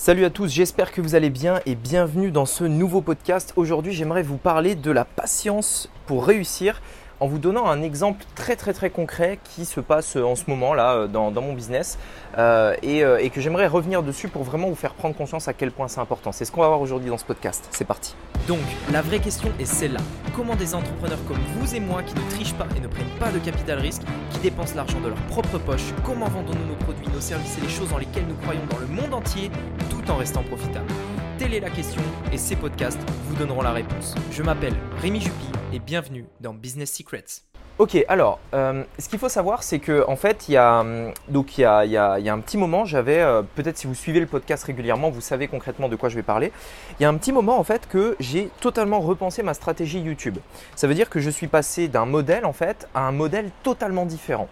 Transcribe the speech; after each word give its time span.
Salut 0.00 0.24
à 0.24 0.30
tous, 0.30 0.46
j'espère 0.46 0.92
que 0.92 1.00
vous 1.00 1.16
allez 1.16 1.28
bien 1.28 1.58
et 1.66 1.74
bienvenue 1.74 2.30
dans 2.30 2.46
ce 2.46 2.62
nouveau 2.62 3.00
podcast. 3.00 3.52
Aujourd'hui, 3.56 3.92
j'aimerais 3.92 4.22
vous 4.22 4.36
parler 4.36 4.76
de 4.76 4.92
la 4.92 5.04
patience 5.04 5.90
pour 6.06 6.24
réussir 6.24 6.80
en 7.18 7.26
vous 7.26 7.40
donnant 7.40 7.66
un 7.66 7.82
exemple 7.82 8.24
très 8.36 8.54
très 8.54 8.72
très 8.72 8.90
concret 8.90 9.40
qui 9.42 9.64
se 9.64 9.80
passe 9.80 10.14
en 10.14 10.36
ce 10.36 10.44
moment 10.46 10.72
là 10.72 10.94
euh, 10.94 11.06
dans, 11.08 11.32
mon 11.32 11.52
business 11.52 11.98
euh, 12.38 12.76
euh, 12.84 13.18
et, 13.18 13.30
que 13.30 13.40
j'aimerais 13.40 13.66
revenir 13.66 14.04
dessus 14.04 14.28
pour 14.28 14.44
vraiment 14.44 14.68
vous 14.68 14.76
faire 14.76 14.94
prendre 14.94 15.16
conscience 15.16 15.48
à 15.48 15.52
quel 15.52 15.72
point 15.72 15.88
c'est 15.88 16.00
important. 16.00 16.30
C'est 16.30 16.44
ce 16.44 16.52
qu'on 16.52 16.60
va 16.60 16.68
voir 16.68 16.80
aujourd'hui 16.80 17.10
dans 17.10 17.18
ce 17.18 17.24
podcast. 17.24 17.68
C'est 17.72 17.84
parti. 17.84 18.14
Donc 18.46 18.60
la 18.92 19.02
vraie 19.02 19.18
question 19.18 19.50
est 19.58 19.64
celle-là. 19.64 20.00
Comment 20.36 20.54
des 20.54 20.76
entrepreneurs 20.76 21.18
comme 21.26 21.40
vous 21.56 21.74
et 21.74 21.80
moi 21.80 22.04
qui 22.04 22.14
ne 22.14 22.30
trichent 22.30 22.54
pas 22.54 22.68
et 22.76 22.80
ne 22.80 22.86
prennent 22.86 23.18
pas 23.18 23.32
de 23.32 23.40
capital 23.40 23.80
risque, 23.80 24.02
qui 24.30 24.38
dépensent 24.38 24.76
l'argent 24.76 25.00
de 25.00 25.08
leur 25.08 25.18
propre 25.22 25.58
poche, 25.58 25.92
comment 26.04 26.26
vendons-nous 26.26 26.66
nos 26.66 26.76
produits, 26.84 27.07
nos 27.18 27.22
services 27.22 27.58
et 27.58 27.62
les 27.62 27.68
choses 27.68 27.88
dans 27.88 27.98
lesquelles 27.98 28.26
nous 28.28 28.36
croyons 28.36 28.64
dans 28.70 28.78
le 28.78 28.86
monde 28.86 29.12
entier 29.12 29.50
tout 29.90 30.08
en 30.08 30.16
restant 30.16 30.44
profitables 30.44 30.86
Telle 31.36 31.52
est 31.52 31.58
la 31.58 31.70
question 31.70 32.00
et 32.32 32.38
ces 32.38 32.54
podcasts 32.54 33.00
vous 33.24 33.34
donneront 33.34 33.62
la 33.62 33.72
réponse. 33.72 34.14
Je 34.30 34.40
m'appelle 34.44 34.74
Rémi 35.02 35.20
Jupy 35.20 35.46
et 35.72 35.80
bienvenue 35.80 36.26
dans 36.40 36.54
Business 36.54 36.92
Secrets. 36.92 37.42
Ok, 37.78 38.04
alors, 38.08 38.38
euh, 38.54 38.84
ce 38.98 39.08
qu'il 39.08 39.18
faut 39.18 39.28
savoir, 39.28 39.64
c'est 39.64 39.80
que 39.80 40.04
en 40.08 40.14
fait, 40.16 40.48
il 40.48 40.52
y 40.52 40.56
a, 40.56 40.80
hum, 40.80 41.12
donc 41.28 41.58
il 41.58 41.62
y 41.62 41.64
a, 41.64 41.84
il 41.84 41.90
y 41.90 41.96
a, 41.96 42.20
il 42.20 42.24
y 42.24 42.28
a 42.28 42.34
un 42.34 42.40
petit 42.40 42.56
moment, 42.56 42.84
j'avais, 42.84 43.20
euh, 43.20 43.42
peut-être 43.54 43.78
si 43.78 43.86
vous 43.88 43.94
suivez 43.94 44.20
le 44.20 44.26
podcast 44.26 44.64
régulièrement, 44.64 45.10
vous 45.10 45.20
savez 45.20 45.48
concrètement 45.48 45.88
de 45.88 45.96
quoi 45.96 46.08
je 46.08 46.16
vais 46.16 46.22
parler. 46.22 46.52
Il 46.98 47.02
y 47.02 47.06
a 47.06 47.08
un 47.08 47.14
petit 47.14 47.32
moment 47.32 47.58
en 47.58 47.64
fait 47.64 47.88
que 47.88 48.16
j'ai 48.20 48.50
totalement 48.60 49.00
repensé 49.00 49.42
ma 49.42 49.54
stratégie 49.54 50.00
YouTube. 50.00 50.38
Ça 50.76 50.86
veut 50.86 50.94
dire 50.94 51.10
que 51.10 51.20
je 51.20 51.30
suis 51.30 51.48
passé 51.48 51.88
d'un 51.88 52.06
modèle 52.06 52.44
en 52.44 52.52
fait 52.52 52.88
à 52.94 53.06
un 53.06 53.12
modèle 53.12 53.50
totalement 53.64 54.06
différent. 54.06 54.48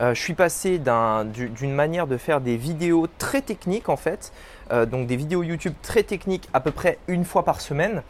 Euh, 0.00 0.14
je 0.14 0.20
suis 0.20 0.34
passé 0.34 0.78
d'une 0.78 1.74
manière 1.74 2.06
de 2.06 2.16
faire 2.16 2.40
des 2.40 2.56
vidéos 2.56 3.06
très 3.18 3.42
techniques 3.42 3.88
en 3.88 3.96
fait, 3.96 4.32
donc 4.86 5.08
des 5.08 5.16
vidéos 5.16 5.42
YouTube 5.42 5.74
très 5.82 6.04
techniques 6.04 6.48
à 6.52 6.60
peu 6.60 6.70
près 6.70 6.98
une 7.08 7.24
fois 7.24 7.44
par 7.44 7.60
semaine 7.60 8.02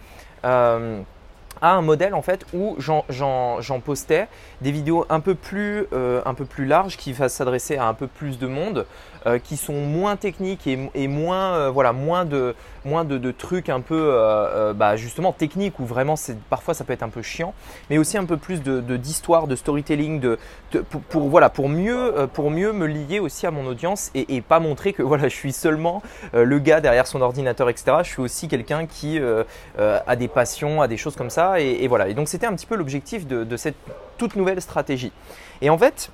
à 1.63 1.74
un 1.74 1.82
modèle 1.82 2.15
en 2.15 2.23
fait 2.23 2.46
où 2.54 2.77
j'en 2.79 3.80
postais 3.85 4.29
des 4.60 4.71
vidéos 4.71 5.07
un 5.09 5.21
peu 5.21 5.35
plus, 5.35 5.87
euh, 5.93 6.23
un 6.24 6.35
peu 6.35 6.45
plus 6.45 6.66
larges 6.66 6.96
qui 6.96 7.13
va 7.13 7.29
s'adresser 7.29 7.77
à 7.77 7.87
un 7.87 7.95
peu 7.95 8.07
plus 8.07 8.38
de 8.38 8.47
monde 8.47 8.87
euh, 9.26 9.38
qui 9.38 9.59
sont 9.59 9.74
moins 9.74 10.16
techniques 10.16 10.66
et, 10.66 11.09
moins, 11.09 11.52
euh, 11.52 11.71
voilà, 11.71 11.93
moins, 11.93 12.24
de, 12.24 12.54
moins 12.87 13.04
de, 13.04 13.30
trucs 13.32 13.68
un 13.68 13.82
peu 13.82 14.13
euh, 14.15 14.73
bah, 14.73 14.96
justement 14.96 15.32
techniques 15.32 15.79
où 15.79 15.85
vraiment 15.85 16.15
parfois 16.49 16.73
ça 16.73 16.85
peut 16.85 16.95
être 16.95 17.02
un 17.02 17.10
peu 17.10 17.21
chiant, 17.21 17.52
mais 17.91 17.98
aussi 17.98 18.16
un 18.16 18.24
peu 18.24 18.38
plus 18.38 18.63
de 18.63 18.80
d'histoire, 18.96 19.46
de, 19.46 19.57
storytelling, 19.57 20.21
de, 20.21 20.38
pour, 21.10 21.29
voilà, 21.29 21.51
pour, 21.51 21.68
mieux, 21.68 22.15
pour 22.32 22.51
mieux 22.51 22.73
me 22.73 22.87
lier 22.87 23.21
aussi 23.21 23.46
à 23.46 23.51
mon 23.51 23.66
audience 23.66 24.10
et, 24.15 24.41
pas 24.41 24.59
montrer 24.59 24.95
que 24.95 25.02
voilà, 25.10 25.24
je 25.29 25.35
suis 25.35 25.52
seulement 25.52 26.02
le 26.32 26.59
gars 26.59 26.80
derrière 26.80 27.07
son 27.07 27.21
ordinateur, 27.21 27.68
etc. 27.68 27.98
Je 28.02 28.09
suis 28.09 28.23
aussi 28.23 28.48
quelqu'un 28.48 28.87
qui 28.87 29.21
a 29.79 30.16
des 30.16 30.29
passions, 30.29 30.80
a 30.80 30.88
des 30.88 30.96
choses 30.96 31.16
comme 31.16 31.30
ça. 31.30 31.60
Et, 31.60 31.87
voilà. 31.88 32.09
Et 32.09 32.15
donc 32.15 32.29
c'était 32.29 32.46
un 32.46 32.54
petit 32.54 32.66
peu 32.66 32.76
l'objectif 32.76 33.26
de, 33.26 33.45
de 33.45 33.57
cette 33.59 33.76
toute 34.16 34.35
nouvelle 34.35 34.63
stratégie. 34.63 35.13
Et 35.60 35.68
en 35.68 35.76
fait, 35.76 36.10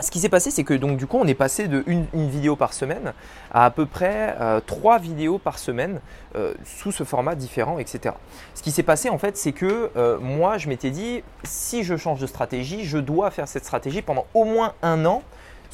ce 0.00 0.10
qui 0.10 0.18
s'est 0.18 0.28
passé, 0.28 0.50
c'est 0.50 0.64
que 0.64 0.74
donc 0.74 0.96
du 0.96 1.06
coup, 1.06 1.18
on 1.18 1.26
est 1.26 1.34
passé 1.34 1.68
de 1.68 1.84
une, 1.86 2.06
vidéo 2.12 2.56
par 2.56 2.72
semaine 2.72 3.12
à 3.52 3.64
à 3.64 3.70
peu 3.70 3.86
près 3.86 4.36
euh, 4.40 4.60
trois 4.64 4.98
vidéos 4.98 5.38
par 5.38 5.58
semaine 5.58 6.00
euh, 6.36 6.52
sous 6.64 6.92
ce 6.92 7.04
format 7.04 7.34
différent, 7.34 7.78
etc. 7.78 8.14
Ce 8.54 8.62
qui 8.62 8.70
s'est 8.70 8.82
passé 8.82 9.08
en 9.08 9.18
fait, 9.18 9.36
c'est 9.36 9.52
que 9.52 9.90
euh, 9.96 10.18
moi, 10.18 10.58
je 10.58 10.68
m'étais 10.68 10.90
dit, 10.90 11.22
si 11.44 11.84
je 11.84 11.96
change 11.96 12.20
de 12.20 12.26
stratégie, 12.26 12.84
je 12.84 12.98
dois 12.98 13.30
faire 13.30 13.46
cette 13.46 13.64
stratégie 13.64 14.02
pendant 14.02 14.26
au 14.34 14.44
moins 14.44 14.74
un 14.82 15.06
an 15.06 15.22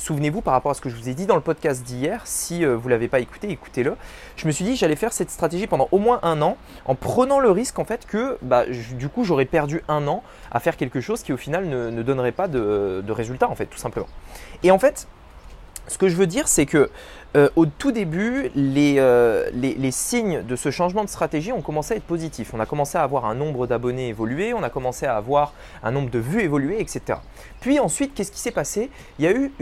Souvenez-vous 0.00 0.40
par 0.40 0.54
rapport 0.54 0.70
à 0.70 0.74
ce 0.74 0.80
que 0.80 0.88
je 0.88 0.96
vous 0.96 1.10
ai 1.10 1.14
dit 1.14 1.26
dans 1.26 1.34
le 1.34 1.42
podcast 1.42 1.82
d'hier, 1.82 2.22
si 2.24 2.64
euh, 2.64 2.74
vous 2.74 2.88
ne 2.88 2.94
l'avez 2.94 3.06
pas 3.06 3.20
écouté, 3.20 3.50
écoutez-le. 3.50 3.96
Je 4.34 4.46
me 4.46 4.50
suis 4.50 4.64
dit 4.64 4.74
j'allais 4.74 4.96
faire 4.96 5.12
cette 5.12 5.28
stratégie 5.28 5.66
pendant 5.66 5.88
au 5.92 5.98
moins 5.98 6.20
un 6.22 6.40
an 6.40 6.56
en 6.86 6.94
prenant 6.94 7.38
le 7.38 7.50
risque 7.50 7.78
en 7.78 7.84
fait 7.84 8.06
que 8.06 8.38
bah, 8.40 8.64
du 8.64 9.10
coup 9.10 9.24
j'aurais 9.24 9.44
perdu 9.44 9.82
un 9.88 10.08
an 10.08 10.22
à 10.52 10.58
faire 10.58 10.78
quelque 10.78 11.02
chose 11.02 11.22
qui 11.22 11.34
au 11.34 11.36
final 11.36 11.68
ne, 11.68 12.02
donnerait 12.02 12.32
pas 12.32 12.48
de, 12.48 13.04
de 13.06 13.12
résultat 13.12 13.50
en 13.50 13.54
fait 13.54 13.66
tout 13.66 13.76
simplement. 13.76 14.08
Et 14.62 14.70
en 14.70 14.78
fait, 14.78 15.06
ce 15.86 15.98
que 15.98 16.08
je 16.08 16.16
veux 16.16 16.26
dire 16.26 16.48
c'est 16.48 16.64
que 16.64 16.90
euh, 17.36 17.48
au 17.54 17.66
tout 17.66 17.92
début, 17.92 18.50
euh, 18.56 19.50
les, 19.52 19.74
les, 19.74 19.90
signes 19.92 20.42
de 20.42 20.56
ce 20.56 20.70
changement 20.70 21.04
de 21.04 21.08
stratégie 21.08 21.52
ont 21.52 21.60
commencé 21.60 21.94
à 21.94 21.96
être 21.96 22.04
positifs. 22.04 22.52
On 22.54 22.60
a 22.60 22.66
commencé 22.66 22.98
à 22.98 23.02
avoir 23.02 23.24
un 23.24 23.36
nombre 23.36 23.68
d'abonnés 23.68 24.08
évoluer, 24.08 24.52
on 24.52 24.64
a 24.64 24.70
commencé 24.70 25.06
à 25.06 25.16
avoir 25.16 25.52
un 25.84 25.92
nombre 25.92 26.10
de 26.10 26.18
vues 26.18 26.42
évoluer, 26.42 26.80
etc. 26.80 27.18
Puis 27.60 27.78
ensuite, 27.78 28.14
qu'est-ce 28.14 28.32
qui 28.32 28.40
s'est 28.40 28.50
passé? 28.50 28.90
Il 29.18 29.24
y 29.24 29.28
a 29.28 29.32
eu 29.32 29.52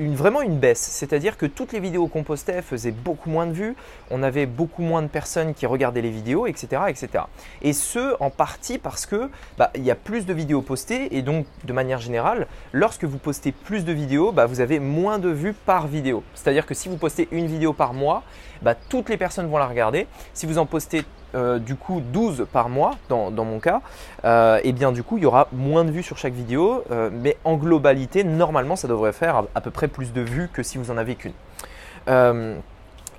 vraiment 0.00 0.42
une 0.42 0.58
baisse, 0.58 0.80
c'est-à-dire 0.80 1.36
que 1.36 1.46
toutes 1.46 1.72
les 1.72 1.80
vidéos 1.80 2.08
qu'on 2.08 2.24
postait 2.24 2.60
faisaient 2.62 2.90
beaucoup 2.90 3.30
moins 3.30 3.46
de 3.46 3.52
vues, 3.52 3.76
on 4.10 4.22
avait 4.22 4.46
beaucoup 4.46 4.82
moins 4.82 5.02
de 5.02 5.08
personnes 5.08 5.54
qui 5.54 5.66
regardaient 5.66 6.02
les 6.02 6.10
vidéos, 6.10 6.46
etc. 6.46 6.82
etc. 6.88 7.24
Et 7.62 7.72
ce, 7.72 8.16
en 8.20 8.30
partie 8.30 8.78
parce 8.78 9.06
que 9.06 9.30
bah, 9.58 9.70
il 9.76 9.84
y 9.84 9.90
a 9.90 9.94
plus 9.94 10.26
de 10.26 10.32
vidéos 10.32 10.62
postées 10.62 11.16
et 11.16 11.22
donc 11.22 11.46
de 11.64 11.72
manière 11.72 12.00
générale, 12.00 12.48
lorsque 12.72 13.04
vous 13.04 13.18
postez 13.18 13.52
plus 13.52 13.84
de 13.84 13.92
vidéos, 13.92 14.32
bah, 14.32 14.46
vous 14.46 14.60
avez 14.60 14.80
moins 14.80 15.18
de 15.18 15.28
vues 15.28 15.52
par 15.52 15.86
vidéo. 15.86 16.24
C'est-à-dire 16.34 16.66
que 16.66 16.74
si 16.74 16.88
vous 16.88 16.95
postez 16.96 17.28
une 17.30 17.46
vidéo 17.46 17.72
par 17.72 17.92
mois, 17.94 18.22
bah, 18.62 18.74
toutes 18.74 19.08
les 19.08 19.16
personnes 19.16 19.48
vont 19.48 19.58
la 19.58 19.66
regarder. 19.66 20.06
Si 20.34 20.46
vous 20.46 20.58
en 20.58 20.66
postez 20.66 21.04
euh, 21.34 21.58
du 21.58 21.74
coup 21.74 22.00
12 22.00 22.46
par 22.50 22.68
mois, 22.68 22.92
dans, 23.08 23.30
mon 23.30 23.58
cas, 23.58 23.78
et 23.78 24.26
euh, 24.26 24.60
eh 24.62 24.72
bien 24.72 24.90
du 24.92 25.02
coup 25.02 25.18
il 25.18 25.24
y 25.24 25.26
aura 25.26 25.48
moins 25.52 25.84
de 25.84 25.90
vues 25.90 26.02
sur 26.02 26.16
chaque 26.16 26.32
vidéo, 26.32 26.82
euh, 26.90 27.10
mais 27.12 27.36
en 27.44 27.56
globalité, 27.56 28.24
normalement 28.24 28.76
ça 28.76 28.88
devrait 28.88 29.12
faire 29.12 29.42
à, 29.54 29.60
peu 29.60 29.70
près 29.70 29.88
plus 29.88 30.12
de 30.12 30.22
vues 30.22 30.48
que 30.50 30.62
si 30.62 30.78
vous 30.78 30.90
en 30.90 30.96
avez 30.96 31.16
qu'une. 31.16 31.34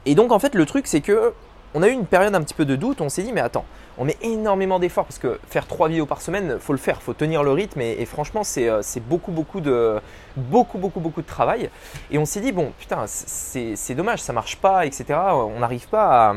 et 0.05 0.16
donc 0.16 0.31
en 0.31 0.39
fait 0.39 0.55
le 0.55 0.66
truc 0.66 0.87
c'est 0.87 1.01
que 1.01 1.33
on 1.73 1.83
a 1.83 1.89
eu 1.89 1.91
une 1.91 2.05
période 2.05 2.33
un 2.33 2.41
petit 2.41 2.53
peu 2.53 2.66
de 2.66 2.75
doute, 2.75 3.01
on 3.01 3.09
s'est 3.09 3.23
dit 3.23 3.33
mais 3.33 3.41
attends, 3.41 3.66
on 3.97 4.06
met 4.06 4.18
énormément 4.22 4.80
d'efforts 4.80 5.06
parce 5.06 5.19
que 5.19 5.40
faire 5.47 5.66
trois 5.68 5.88
vidéos 5.88 6.06
par 6.06 6.22
semaine, 6.22 6.58
faut 6.59 6.74
le 6.74 6.80
faire, 6.80 7.02
faut 7.02 7.13
tenir 7.13 7.44
le 7.44 7.52
rythme 7.52 7.81
et, 7.81 8.06
franchement 8.06 8.41
euh, 8.58 8.80
c'est 8.81 9.00
beaucoup 9.00 9.31
beaucoup 9.31 9.62
de 9.62 10.00
beaucoup 10.35 10.78
de 10.78 11.28
travail. 11.28 11.69
Et 12.12 12.18
on 12.18 12.25
s'est 12.25 12.41
dit 12.41 12.52
bon 12.52 12.72
putain 12.78 13.06
c'est 13.08 13.96
dommage, 13.96 14.22
ça 14.22 14.34
marche 14.34 14.58
pas, 14.58 14.85
etc. 14.85 15.19
On 15.50 15.59
n'arrive 15.59 15.88
pas 15.88 16.35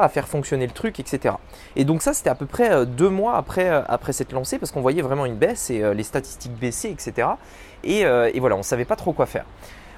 à 0.00 0.08
faire 0.08 0.28
fonctionner 0.28 0.66
le 0.66 0.72
truc, 0.72 1.00
etc. 1.00 1.34
Et 1.76 1.84
donc 1.84 2.02
ça 2.02 2.12
c'était 2.12 2.30
à 2.30 2.34
peu 2.34 2.46
près 2.46 2.70
euh, 2.70 2.84
deux 2.84 3.08
mois 3.08 3.36
après 3.36 3.70
euh, 3.70 3.82
après 3.88 4.12
cette 4.12 4.32
lancée 4.32 4.58
parce 4.58 4.70
qu'on 4.72 4.82
voyait 4.82 5.02
vraiment 5.02 5.26
une 5.26 5.36
baisse 5.36 5.70
et 5.70 5.94
les 5.94 6.02
statistiques 6.02 6.54
baissaient, 6.54 6.90
etc. 6.90 7.28
Et, 7.84 8.04
voilà, 8.38 8.56
on 8.56 8.62
savait 8.62 8.84
pas 8.84 8.96
trop 8.96 9.12
quoi 9.12 9.26
faire 9.26 9.44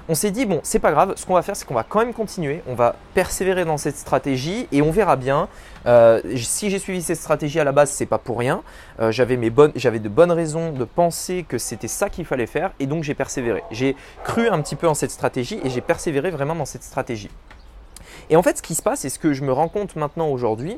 on 0.07 0.13
s'est 0.13 0.31
dit, 0.31 0.45
bon, 0.45 0.59
c'est 0.63 0.79
pas 0.79 0.91
grave, 0.91 1.13
ce 1.15 1.25
qu'on 1.25 1.33
va 1.33 1.41
faire, 1.41 1.55
c'est 1.55 1.65
qu'on 1.65 1.73
va 1.73 1.83
quand 1.83 1.99
même 1.99 2.13
continuer, 2.13 2.61
on 2.67 2.75
va 2.75 2.95
persévérer 3.15 3.65
dans 3.65 3.77
cette 3.77 3.97
stratégie 3.97 4.67
et 4.71 4.81
on 4.81 4.91
verra 4.91 5.15
bien. 5.15 5.47
Euh, 5.87 6.21
si 6.35 6.69
j'ai 6.69 6.77
suivi 6.77 7.01
cette 7.01 7.17
stratégie 7.17 7.59
à 7.59 7.63
la 7.63 7.71
base, 7.71 7.89
c'est 7.89 8.05
pas 8.05 8.19
pour 8.19 8.37
rien. 8.37 8.61
Euh, 8.99 9.11
j'avais 9.11 9.37
de 9.37 10.09
bonnes 10.09 10.31
raisons 10.31 10.71
de 10.71 10.83
penser 10.83 11.43
que 11.47 11.57
c'était 11.57 11.87
ça 11.87 12.09
qu'il 12.09 12.25
fallait 12.25 12.45
faire 12.45 12.71
et 12.79 12.85
donc 12.85 13.03
j'ai 13.03 13.15
persévéré. 13.15 13.63
J'ai 13.71 13.95
cru 14.23 14.47
un 14.47 14.61
petit 14.61 14.75
peu 14.75 14.87
en 14.87 14.93
cette 14.93 15.11
stratégie 15.11 15.59
et 15.63 15.69
j'ai 15.69 15.81
persévéré 15.81 16.29
vraiment 16.29 16.55
dans 16.55 16.65
cette 16.65 16.83
stratégie. 16.83 17.31
Et 18.29 18.35
en 18.35 18.43
fait, 18.43 18.57
ce 18.57 18.61
qui 18.61 18.75
se 18.75 18.83
passe 18.83 19.05
et 19.05 19.09
ce 19.09 19.17
que 19.17 19.33
je 19.33 19.43
me 19.43 19.51
rends 19.51 19.67
compte 19.69 19.95
maintenant 19.95 20.29
aujourd'hui, 20.29 20.77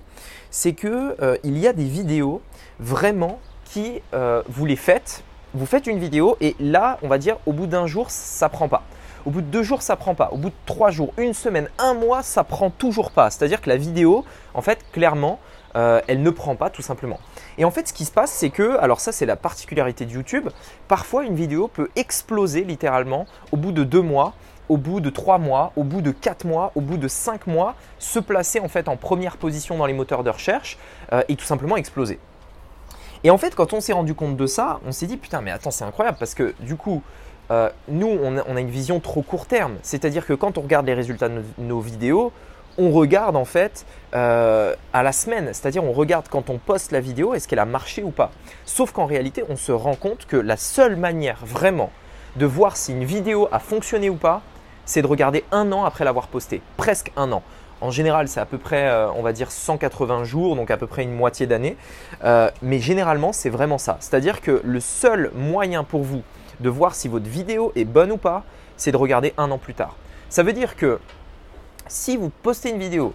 c'est 0.52 0.74
qu'il 0.74 1.16
euh, 1.22 1.38
y 1.44 1.68
a 1.68 1.74
des 1.74 1.86
vidéos 1.86 2.42
vraiment 2.80 3.40
qui 3.66 4.02
vous 4.48 4.66
les 4.66 4.78
faites. 4.78 5.24
Vous 5.54 5.66
faites 5.66 5.88
une 5.88 6.00
vidéo 6.00 6.38
et 6.40 6.56
là, 6.58 6.98
on 7.02 7.10
va 7.10 7.18
dire, 7.18 7.38
au 7.46 7.52
bout 7.52 7.68
d'un 7.68 7.86
jour, 7.86 8.10
ça 8.10 8.48
prend 8.48 8.70
pas. 8.70 8.84
Au 9.26 9.32
bout 9.32 9.42
de 9.42 9.48
deux 9.48 9.64
jours, 9.64 9.82
ça 9.82 9.96
prend 9.96 10.16
pas. 10.16 10.30
Au 10.32 10.38
bout 10.38 10.50
de 10.50 10.56
trois 10.66 10.92
jours, 10.92 11.14
une 11.18 11.34
semaine, 11.34 11.70
un 11.78 11.94
mois, 11.94 12.24
ça 12.24 12.44
prend 12.44 12.70
toujours 12.70 13.12
pas. 13.12 13.30
C'est-à-dire 13.30 13.62
que 13.62 13.70
la 13.70 13.78
vidéo, 13.78 14.26
en 14.54 14.62
fait, 14.62 14.80
clairement, 14.92 15.40
euh, 15.76 16.02
elle 16.08 16.22
ne 16.22 16.30
prend 16.30 16.56
pas 16.56 16.70
tout 16.70 16.82
simplement. 16.82 17.20
Et 17.58 17.66
en 17.66 17.72
fait, 17.72 17.88
ce 17.88 17.94
qui 17.94 18.06
se 18.06 18.12
passe, 18.12 18.32
c'est 18.32 18.50
que, 18.50 18.78
alors 18.78 19.00
ça, 19.00 19.12
c'est 19.12 19.26
la 19.26 19.36
particularité 19.36 20.06
de 20.06 20.12
YouTube. 20.12 20.50
Parfois, 20.88 21.24
une 21.24 21.36
vidéo 21.36 21.68
peut 21.68 21.90
exploser 21.96 22.64
littéralement 22.64 23.26
au 23.52 23.58
bout 23.58 23.72
de 23.72 23.84
deux 23.84 24.02
mois 24.02 24.34
au 24.70 24.78
bout 24.78 25.00
de 25.00 25.10
trois 25.10 25.38
mois, 25.38 25.72
au 25.76 25.84
bout 25.84 26.02
de 26.02 26.12
quatre 26.12 26.46
mois, 26.46 26.72
au 26.76 26.82
bout 26.82 26.98
de 26.98 27.08
cinq 27.08 27.48
mois, 27.48 27.76
se 28.00 28.20
placer 28.20 28.60
en 28.60 28.68
fait 28.68 28.88
en 28.88 28.98
première 28.98 29.38
position 29.38 29.78
dans 29.78 29.86
les 29.86 29.94
moteurs 29.94 30.24
de 30.24 30.30
recherche 30.30 30.78
euh, 31.14 31.24
et 31.30 31.36
tout 31.36 31.46
simplement 31.46 31.78
exploser. 31.78 32.20
Et 33.24 33.32
en 33.32 33.38
fait, 33.38 33.56
quand 33.56 33.74
on 33.74 33.82
s'est 33.82 33.94
rendu 33.94 34.14
compte 34.14 34.38
de 34.38 34.46
ça, 34.46 34.80
on 34.86 34.92
s'est 34.92 35.08
dit 35.08 35.18
putain, 35.18 35.42
mais 35.42 35.52
attends, 35.52 35.72
c'est 35.72 35.86
incroyable 35.86 36.18
parce 36.20 36.36
que 36.36 36.54
du 36.60 36.76
coup, 36.76 37.02
euh, 37.50 37.70
nous, 37.88 38.08
on 38.08 38.38
a, 38.38 38.60
une 38.60 38.70
vision 38.70 39.00
trop 39.00 39.22
court 39.22 39.46
terme. 39.46 39.76
C'est-à-dire 39.84 40.26
que 40.26 40.34
quand 40.34 40.58
on 40.58 40.62
regarde 40.62 40.86
les 40.86 40.94
résultats 40.94 41.30
de 41.30 41.42
nos, 41.58 41.80
vidéos, 41.80 42.32
on 42.78 42.92
regarde 42.92 43.36
en 43.36 43.46
fait 43.46 43.86
euh, 44.14 44.76
à 44.94 45.04
la 45.04 45.12
semaine. 45.12 45.50
C'est-à-dire 45.54 45.84
on 45.84 45.94
regarde 45.94 46.28
quand 46.30 46.50
on 46.50 46.58
poste 46.58 46.92
la 46.92 47.00
vidéo, 47.00 47.34
est-ce 47.34 47.48
qu'elle 47.48 47.60
a 47.60 47.66
marché 47.66 48.04
ou 48.04 48.12
pas. 48.12 48.32
Sauf 48.66 48.92
qu'en 48.92 49.06
réalité, 49.06 49.44
on 49.50 49.56
se 49.56 49.72
rend 49.72 49.96
compte 49.96 50.26
que 50.26 50.38
la 50.38 50.58
seule 50.58 50.96
manière 50.96 51.40
vraiment 51.44 51.92
de 52.36 52.46
voir 52.46 52.78
si 52.78 52.92
une 52.92 53.06
vidéo 53.06 53.48
a 53.52 53.60
fonctionné 53.60 54.10
ou 54.10 54.16
pas, 54.16 54.42
c'est 54.86 55.02
de 55.02 55.08
regarder 55.08 55.44
un 55.52 55.72
an 55.72 55.86
après 55.86 56.06
l'avoir 56.06 56.28
postée. 56.28 56.62
Presque 56.76 57.12
un 57.16 57.32
an. 57.32 57.42
En 57.80 57.92
général, 57.92 58.28
c'est 58.28 58.40
à 58.40 58.46
peu 58.46 58.58
près, 58.58 58.88
euh, 58.88 59.10
on 59.12 59.22
va 59.22 59.34
dire, 59.34 59.52
180 59.52 60.24
jours, 60.24 60.56
donc 60.56 60.72
à 60.72 60.78
peu 60.78 60.88
près 60.88 61.04
une 61.04 61.14
moitié 61.14 61.46
d'année. 61.48 61.78
mais 62.62 62.80
généralement, 62.80 63.32
c'est 63.32 63.50
vraiment 63.50 63.78
ça. 63.78 63.98
C'est-à-dire 64.02 64.42
que 64.42 64.62
le 64.64 64.80
seul 64.80 65.32
moyen 65.36 65.84
pour 65.84 66.04
vous 66.04 66.24
de 66.60 66.70
voir 66.70 66.96
si 66.96 67.08
votre 67.08 67.28
vidéo 67.28 67.72
est 67.76 67.86
bonne 67.86 68.12
ou 68.12 68.18
pas, 68.18 68.44
c'est 68.78 68.92
de 68.92 68.98
regarder 68.98 69.34
un 69.38 69.52
an 69.52 69.58
plus 69.58 69.74
tard. 69.74 69.96
Ça 70.30 70.44
veut 70.44 70.54
dire 70.54 70.76
que 70.76 71.00
Si 71.88 72.18
vous 72.18 72.30
postez 72.30 72.72
une 72.72 72.80
vidéo, 72.80 73.14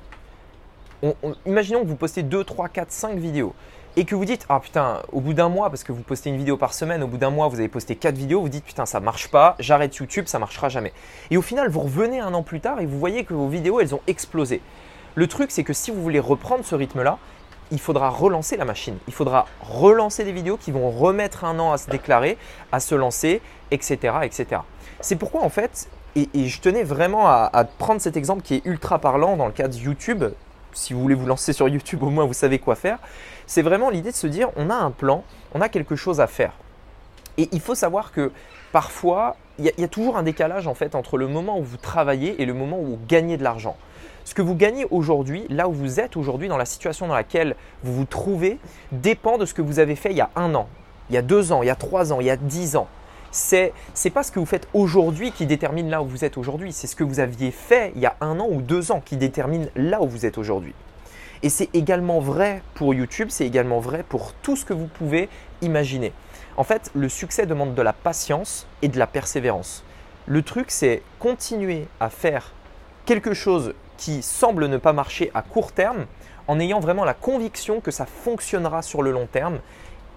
imaginons 1.45 1.83
que 1.83 1.89
vous 1.89 1.97
postez 1.97 2.23
2, 2.23 2.43
3, 2.45 2.69
4, 2.69 2.91
5 2.91 3.19
vidéos 3.19 3.55
et 3.97 4.05
que 4.05 4.15
vous 4.15 4.25
dites 4.25 4.47
ah 4.49 4.61
putain 4.61 5.03
au 5.13 5.21
bout 5.21 5.35
d'un 5.35 5.49
mois 5.49 5.69
parce 5.69 5.85
que 5.85 5.93
vous 5.93 6.03
postez 6.03 6.31
une 6.31 6.39
vidéo 6.39 6.57
par 6.57 6.73
semaine 6.73 7.03
au 7.03 7.07
bout 7.07 7.19
d'un 7.19 7.31
mois 7.31 7.49
vous 7.49 7.59
avez 7.59 7.69
posté 7.69 7.95
quatre 7.97 8.17
vidéos 8.17 8.41
vous 8.41 8.49
dites 8.49 8.65
putain 8.65 8.87
ça 8.87 9.01
marche 9.01 9.29
pas 9.29 9.55
j'arrête 9.59 9.95
YouTube 9.97 10.27
ça 10.29 10.39
marchera 10.39 10.71
jamais 10.71 10.93
et 11.31 11.37
au 11.37 11.43
final 11.43 11.69
vous 11.69 11.81
revenez 11.81 12.21
un 12.21 12.33
an 12.33 12.43
plus 12.43 12.61
tard 12.61 12.81
et 12.81 12.87
vous 12.87 12.99
voyez 12.99 13.25
que 13.25 13.35
vos 13.35 13.49
vidéos 13.49 13.81
elles 13.81 13.95
ont 13.95 14.01
explosé 14.07 14.63
le 15.15 15.27
truc 15.27 15.51
c'est 15.51 15.65
que 15.65 15.75
si 15.75 15.91
vous 15.91 16.01
voulez 16.03 16.21
reprendre 16.21 16.65
ce 16.65 16.75
rythme 16.75 17.03
là 17.03 17.19
il 17.73 17.81
faudra 17.81 18.09
relancer 18.09 18.57
la 18.57 18.65
machine 18.65 18.97
il 19.09 19.15
faudra 19.15 19.47
relancer 19.61 20.23
des 20.23 20.33
vidéos 20.33 20.57
qui 20.57 20.71
vont 20.71 20.91
remettre 20.91 21.45
un 21.45 21.59
an 21.59 21.73
à 21.73 21.79
se 21.79 21.91
déclarer 21.91 22.39
à 22.71 22.79
se 22.79 22.95
lancer 22.95 23.41
etc 23.73 24.19
etc 24.23 24.61
c'est 25.01 25.17
pourquoi 25.17 25.43
en 25.43 25.49
fait 25.49 25.89
et, 26.15 26.29
je 26.35 26.61
tenais 26.61 26.85
vraiment 26.85 27.27
à, 27.27 27.49
à 27.53 27.65
prendre 27.65 28.01
cet 28.01 28.19
exemple 28.19 28.43
qui 28.43 28.57
est 28.57 28.63
ultra 28.67 28.99
parlant 28.99 29.37
dans 29.39 29.47
le 29.47 29.53
cas 29.53 29.67
de 29.67 29.77
YouTube 29.77 30.25
si 30.73 30.93
vous 30.93 31.01
voulez 31.01 31.15
vous 31.15 31.27
lancer 31.27 31.53
sur 31.53 31.69
YouTube, 31.69 32.03
au 32.03 32.11
moins 32.11 32.25
vous 32.25 32.33
savez 32.33 32.59
quoi 32.59 32.75
faire. 32.75 32.99
C'est 33.47 33.63
vraiment 33.63 33.91
l'idée 33.91 34.11
de 34.11 34.17
se 34.17 34.27
dire 34.27 34.51
on 34.57 34.71
a 34.71 34.75
un 34.75 34.91
plan, 34.91 35.25
on 35.55 35.61
a 35.61 35.69
quelque 35.69 35.97
chose 35.97 36.21
à 36.21 36.27
faire. 36.27 36.53
Et 37.39 37.49
il 37.53 37.61
faut 37.61 37.75
savoir 37.75 38.13
que 38.13 38.31
parfois, 38.73 39.37
il 39.59 39.71
y, 39.77 39.85
a 39.85 39.89
toujours 39.89 40.17
un 40.17 40.23
décalage 40.23 40.67
en 40.67 40.75
fait 40.75 40.95
entre 40.95 41.19
le 41.19 41.29
moment 41.29 41.59
où 41.59 41.63
vous 41.63 41.77
travaillez 41.77 42.41
et 42.41 42.47
le 42.47 42.55
moment 42.55 42.81
où 42.81 42.85
vous 42.85 42.99
gagnez 43.09 43.37
de 43.37 43.45
l'argent. 43.45 43.77
Ce 44.25 44.35
que 44.35 44.43
vous 44.43 44.55
gagnez 44.55 44.87
aujourd'hui, 44.91 45.47
là 45.51 45.69
où 45.69 45.73
vous 45.73 46.01
êtes 46.01 46.17
aujourd'hui, 46.17 46.49
dans 46.49 46.57
la 46.57 46.65
situation 46.65 47.07
dans 47.07 47.15
laquelle 47.15 47.57
vous 47.83 47.93
vous 47.93 48.05
trouvez, 48.05 48.59
dépend 48.93 49.37
de 49.37 49.45
ce 49.45 49.53
que 49.53 49.63
vous 49.63 49.79
avez 49.79 49.97
fait 49.97 50.11
il 50.11 50.17
y 50.17 50.23
a 50.23 50.31
un 50.37 50.55
an, 50.55 50.69
il 51.11 51.15
y 51.15 51.19
a 51.19 51.23
deux 51.23 51.53
ans, 51.53 51.63
il 51.63 51.67
y 51.67 51.71
a 51.71 51.75
trois 51.75 52.13
ans, 52.13 52.21
il 52.21 52.27
y 52.27 52.31
a 52.31 52.37
dix 52.37 52.77
ans 52.77 52.89
c'est 53.33 53.73
n'est 54.05 54.11
pas 54.11 54.23
ce 54.23 54.31
que 54.31 54.39
vous 54.39 54.47
faites 54.47 54.69
aujourd'hui 54.75 55.33
qui 55.33 55.47
détermine 55.47 55.91
là 55.91 56.03
où 56.03 56.07
vous 56.07 56.25
êtes 56.25 56.39
aujourd'hui, 56.39 56.73
c'est 56.73 56.87
ce 56.87 56.95
que 56.95 57.03
vous 57.03 57.19
aviez 57.19 57.51
fait 57.51 57.93
il 57.97 58.03
y 58.03 58.07
a 58.07 58.15
un 58.21 58.39
an 58.39 58.47
ou 58.49 58.61
deux 58.61 58.93
ans 58.93 59.03
qui 59.05 59.17
détermine 59.17 59.69
là 59.75 60.01
où 60.03 60.07
vous 60.07 60.27
êtes 60.27 60.39
aujourd'hui. 60.39 60.75
Et 61.43 61.49
c'est 61.49 61.75
également 61.75 62.21
vrai 62.21 62.63
pour 62.75 62.95
YouTube, 62.95 63.29
c'est 63.31 63.47
également 63.47 63.81
vrai 63.81 64.05
pour 64.09 64.33
tout 64.35 64.55
ce 64.55 64.65
que 64.65 64.75
vous 64.75 64.87
pouvez 64.87 65.29
imaginer. 65.61 66.13
En 66.57 66.65
fait, 66.65 66.91
le 66.95 67.09
succès 67.09 67.47
demande 67.47 67.75
de 67.75 67.83
la 67.83 67.93
patience 67.93 68.67
et 68.83 68.89
de 68.89 68.99
la 68.99 69.07
persévérance. 69.07 69.85
Le 70.27 70.43
truc, 70.43 70.71
c'est 70.71 71.03
continuer 71.19 71.87
à 71.99 72.11
faire 72.11 72.53
quelque 73.07 73.35
chose 73.35 73.75
qui 73.97 74.23
semble 74.23 74.67
ne 74.67 74.77
pas 74.77 74.93
marcher 74.93 75.31
à 75.35 75.43
court 75.43 75.73
terme 75.73 76.07
en 76.49 76.61
ayant 76.61 76.81
vraiment 76.81 77.05
la 77.05 77.15
conviction 77.15 77.81
que 77.81 77.91
ça 77.91 78.07
fonctionnera 78.07 78.83
sur 78.83 79.03
le 79.03 79.13
long 79.13 79.27
terme 79.27 79.59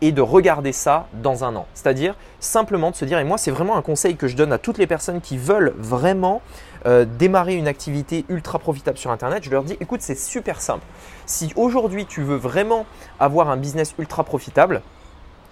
et 0.01 0.11
de 0.11 0.21
regarder 0.21 0.73
ça 0.73 1.07
dans 1.13 1.43
un 1.43 1.55
an. 1.55 1.67
C'est-à-dire 1.73 2.15
simplement 2.39 2.91
de 2.91 2.95
se 2.95 3.05
dire, 3.05 3.17
et 3.19 3.23
moi 3.23 3.37
c'est 3.37 3.51
vraiment 3.51 3.77
un 3.77 3.81
conseil 3.81 4.17
que 4.17 4.27
je 4.27 4.35
donne 4.35 4.51
à 4.51 4.57
toutes 4.57 4.77
les 4.77 4.87
personnes 4.87 5.21
qui 5.21 5.37
veulent 5.37 5.73
vraiment 5.77 6.41
euh, 6.85 7.05
démarrer 7.05 7.55
une 7.55 7.67
activité 7.67 8.25
ultra 8.29 8.59
profitable 8.59 8.97
sur 8.97 9.09
Internet, 9.09 9.43
je 9.43 9.49
leur 9.49 9.63
dis, 9.63 9.77
écoute, 9.79 10.01
c'est 10.01 10.17
super 10.17 10.61
simple. 10.61 10.85
Si 11.25 11.53
aujourd'hui 11.55 12.05
tu 12.05 12.21
veux 12.21 12.35
vraiment 12.35 12.85
avoir 13.19 13.49
un 13.49 13.57
business 13.57 13.95
ultra 13.97 14.23
profitable, 14.23 14.81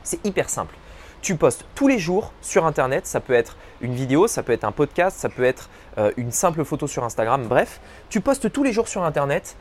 c'est 0.04 0.26
hyper 0.26 0.50
simple. 0.50 0.76
Tu 1.22 1.36
postes 1.36 1.66
tous 1.76 1.88
les 1.88 2.00
jours 2.00 2.34
sur 2.42 2.66
Internet, 2.66 3.08
ça 3.08 3.20
peut 3.20 3.34
être 3.34 3.56
une 3.82 3.94
vidéo, 3.94 4.28
ça 4.28 4.44
peut 4.44 4.52
être 4.52 4.66
un 4.66 4.72
podcast, 4.72 5.18
ça 5.18 5.30
peut 5.30 5.44
être 5.44 5.70
euh, 5.98 6.12
une 6.18 6.32
simple 6.32 6.64
photo 6.66 6.88
sur 6.88 7.04
Instagram, 7.04 7.46
bref, 7.48 7.80
tu 8.10 8.22
postes 8.22 8.52
tous 8.52 8.64
les 8.64 8.74
jours 8.74 8.88
sur 8.88 9.04
Internet 9.04 9.56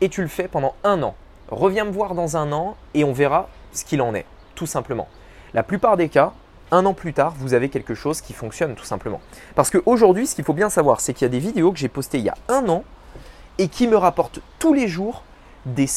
et 0.00 0.08
tu 0.08 0.22
le 0.22 0.28
fais 0.28 0.48
pendant 0.48 0.74
un 0.84 1.02
an. 1.02 1.14
Reviens 1.48 1.84
me 1.84 1.92
voir 1.92 2.14
dans 2.14 2.36
un 2.36 2.50
an 2.52 2.76
et 2.94 3.04
on 3.04 3.12
verra 3.12 3.48
ce 3.72 3.84
qu'il 3.84 4.02
en 4.02 4.14
est, 4.14 4.26
tout 4.54 4.66
simplement. 4.66 5.08
La 5.54 5.62
plupart 5.62 5.96
des 5.96 6.08
cas, 6.08 6.32
un 6.72 6.84
an 6.86 6.94
plus 6.94 7.12
tard, 7.12 7.34
vous 7.38 7.54
avez 7.54 7.68
quelque 7.68 7.94
chose 7.94 8.20
qui 8.20 8.32
fonctionne 8.32 8.74
tout 8.74 8.84
simplement. 8.84 9.20
Parce 9.54 9.70
qu'aujourd'hui, 9.70 10.26
ce 10.26 10.34
qu'il 10.34 10.44
faut 10.44 10.52
bien 10.52 10.70
savoir, 10.70 11.00
c'est 11.00 11.14
qu'il 11.14 11.24
y 11.24 11.26
a 11.26 11.30
des 11.30 11.38
vidéos 11.38 11.72
que 11.72 11.78
j'ai 11.78 11.88
postées 11.88 12.18
il 12.18 12.24
y 12.24 12.28
a 12.28 12.36
un 12.48 12.68
an 12.68 12.82
et 13.58 13.68
qui 13.68 13.86
me 13.86 13.96
rapportent 13.96 14.40
tous 14.58 14.74
les 14.74 14.88
jours 14.88 15.22
des, 15.66 15.88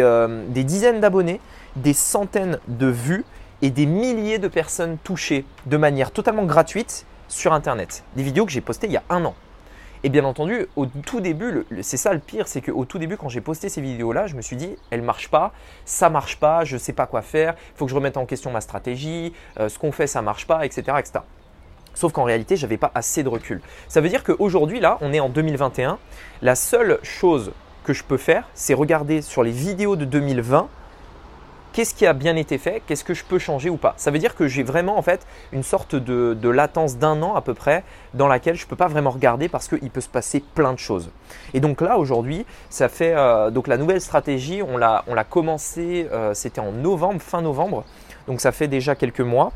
euh, 0.00 0.44
des 0.48 0.64
dizaines 0.64 1.00
d'abonnés, 1.00 1.40
des 1.76 1.92
centaines 1.92 2.58
de 2.68 2.86
vues 2.86 3.24
et 3.60 3.70
des 3.70 3.86
milliers 3.86 4.38
de 4.38 4.48
personnes 4.48 4.98
touchées 5.04 5.44
de 5.66 5.76
manière 5.76 6.10
totalement 6.10 6.44
gratuite 6.44 7.06
sur 7.28 7.52
Internet. 7.52 8.04
Des 8.16 8.22
vidéos 8.22 8.44
que 8.44 8.52
j'ai 8.52 8.60
postées 8.60 8.88
il 8.88 8.92
y 8.92 8.96
a 8.96 9.04
un 9.08 9.24
an. 9.24 9.34
Et 10.04 10.08
bien 10.08 10.24
entendu, 10.24 10.66
au 10.74 10.86
tout 10.86 11.20
début, 11.20 11.64
c'est 11.80 11.96
ça 11.96 12.12
le 12.12 12.18
pire, 12.18 12.48
c'est 12.48 12.60
qu'au 12.60 12.84
tout 12.84 12.98
début, 12.98 13.16
quand 13.16 13.28
j'ai 13.28 13.40
posté 13.40 13.68
ces 13.68 13.80
vidéos-là, 13.80 14.26
je 14.26 14.34
me 14.34 14.42
suis 14.42 14.56
dit, 14.56 14.76
elles 14.90 15.02
marchent 15.02 15.30
pas, 15.30 15.52
ça 15.84 16.10
marche 16.10 16.40
pas, 16.40 16.64
je 16.64 16.76
sais 16.76 16.92
pas 16.92 17.06
quoi 17.06 17.22
faire, 17.22 17.54
il 17.74 17.78
faut 17.78 17.84
que 17.84 17.90
je 17.90 17.94
remette 17.94 18.16
en 18.16 18.26
question 18.26 18.50
ma 18.50 18.60
stratégie, 18.60 19.32
euh, 19.60 19.68
ce 19.68 19.78
qu'on 19.78 19.92
fait, 19.92 20.08
ça 20.08 20.20
marche 20.20 20.48
pas, 20.48 20.66
etc. 20.66 20.96
etc. 20.98 21.20
Sauf 21.94 22.12
qu'en 22.12 22.24
réalité, 22.24 22.56
je 22.56 22.66
n'avais 22.66 22.78
pas 22.78 22.90
assez 22.96 23.22
de 23.22 23.28
recul. 23.28 23.60
Ça 23.86 24.00
veut 24.00 24.08
dire 24.08 24.24
qu'aujourd'hui, 24.24 24.80
là, 24.80 24.98
on 25.02 25.12
est 25.12 25.20
en 25.20 25.28
2021. 25.28 25.98
La 26.40 26.56
seule 26.56 26.98
chose 27.04 27.52
que 27.82 27.92
je 27.92 28.04
peux 28.04 28.16
faire, 28.16 28.48
c'est 28.54 28.74
regarder 28.74 29.22
sur 29.22 29.42
les 29.42 29.50
vidéos 29.50 29.96
de 29.96 30.04
2020 30.04 30.68
qu'est-ce 31.72 31.94
qui 31.94 32.06
a 32.06 32.12
bien 32.12 32.36
été 32.36 32.58
fait, 32.58 32.82
qu'est-ce 32.86 33.04
que 33.04 33.14
je 33.14 33.24
peux 33.24 33.38
changer 33.38 33.70
ou 33.70 33.76
pas. 33.76 33.94
Ça 33.96 34.10
veut 34.10 34.18
dire 34.18 34.34
que 34.34 34.46
j'ai 34.46 34.62
vraiment 34.62 34.98
en 34.98 35.02
fait 35.02 35.26
une 35.52 35.62
sorte 35.62 35.96
de, 35.96 36.48
latence 36.48 36.98
d'un 36.98 37.22
an 37.22 37.34
à 37.34 37.40
peu 37.40 37.54
près 37.54 37.82
dans 38.14 38.28
laquelle 38.28 38.56
je 38.56 38.64
ne 38.64 38.68
peux 38.68 38.76
pas 38.76 38.88
vraiment 38.88 39.10
regarder 39.10 39.48
parce 39.48 39.68
qu'il 39.68 39.90
peut 39.90 40.00
se 40.00 40.08
passer 40.08 40.42
plein 40.54 40.72
de 40.72 40.78
choses. 40.78 41.10
Et 41.54 41.60
donc 41.60 41.80
là 41.80 41.98
aujourd'hui, 41.98 42.44
ça 42.68 42.88
fait 42.88 43.14
euh, 43.16 43.50
donc 43.50 43.66
la 43.66 43.78
nouvelle 43.78 44.00
stratégie, 44.00 44.62
on 44.62 44.76
l'a 44.76 45.04
on 45.06 45.14
l'a 45.14 45.24
commencé, 45.24 46.08
euh, 46.12 46.34
c'était 46.34 46.60
en 46.60 46.72
novembre, 46.72 47.20
fin 47.20 47.40
novembre, 47.40 47.84
donc 48.26 48.40
ça 48.40 48.52
fait 48.52 48.68
déjà 48.68 48.94
quelques 48.94 49.20
mois. 49.20 49.52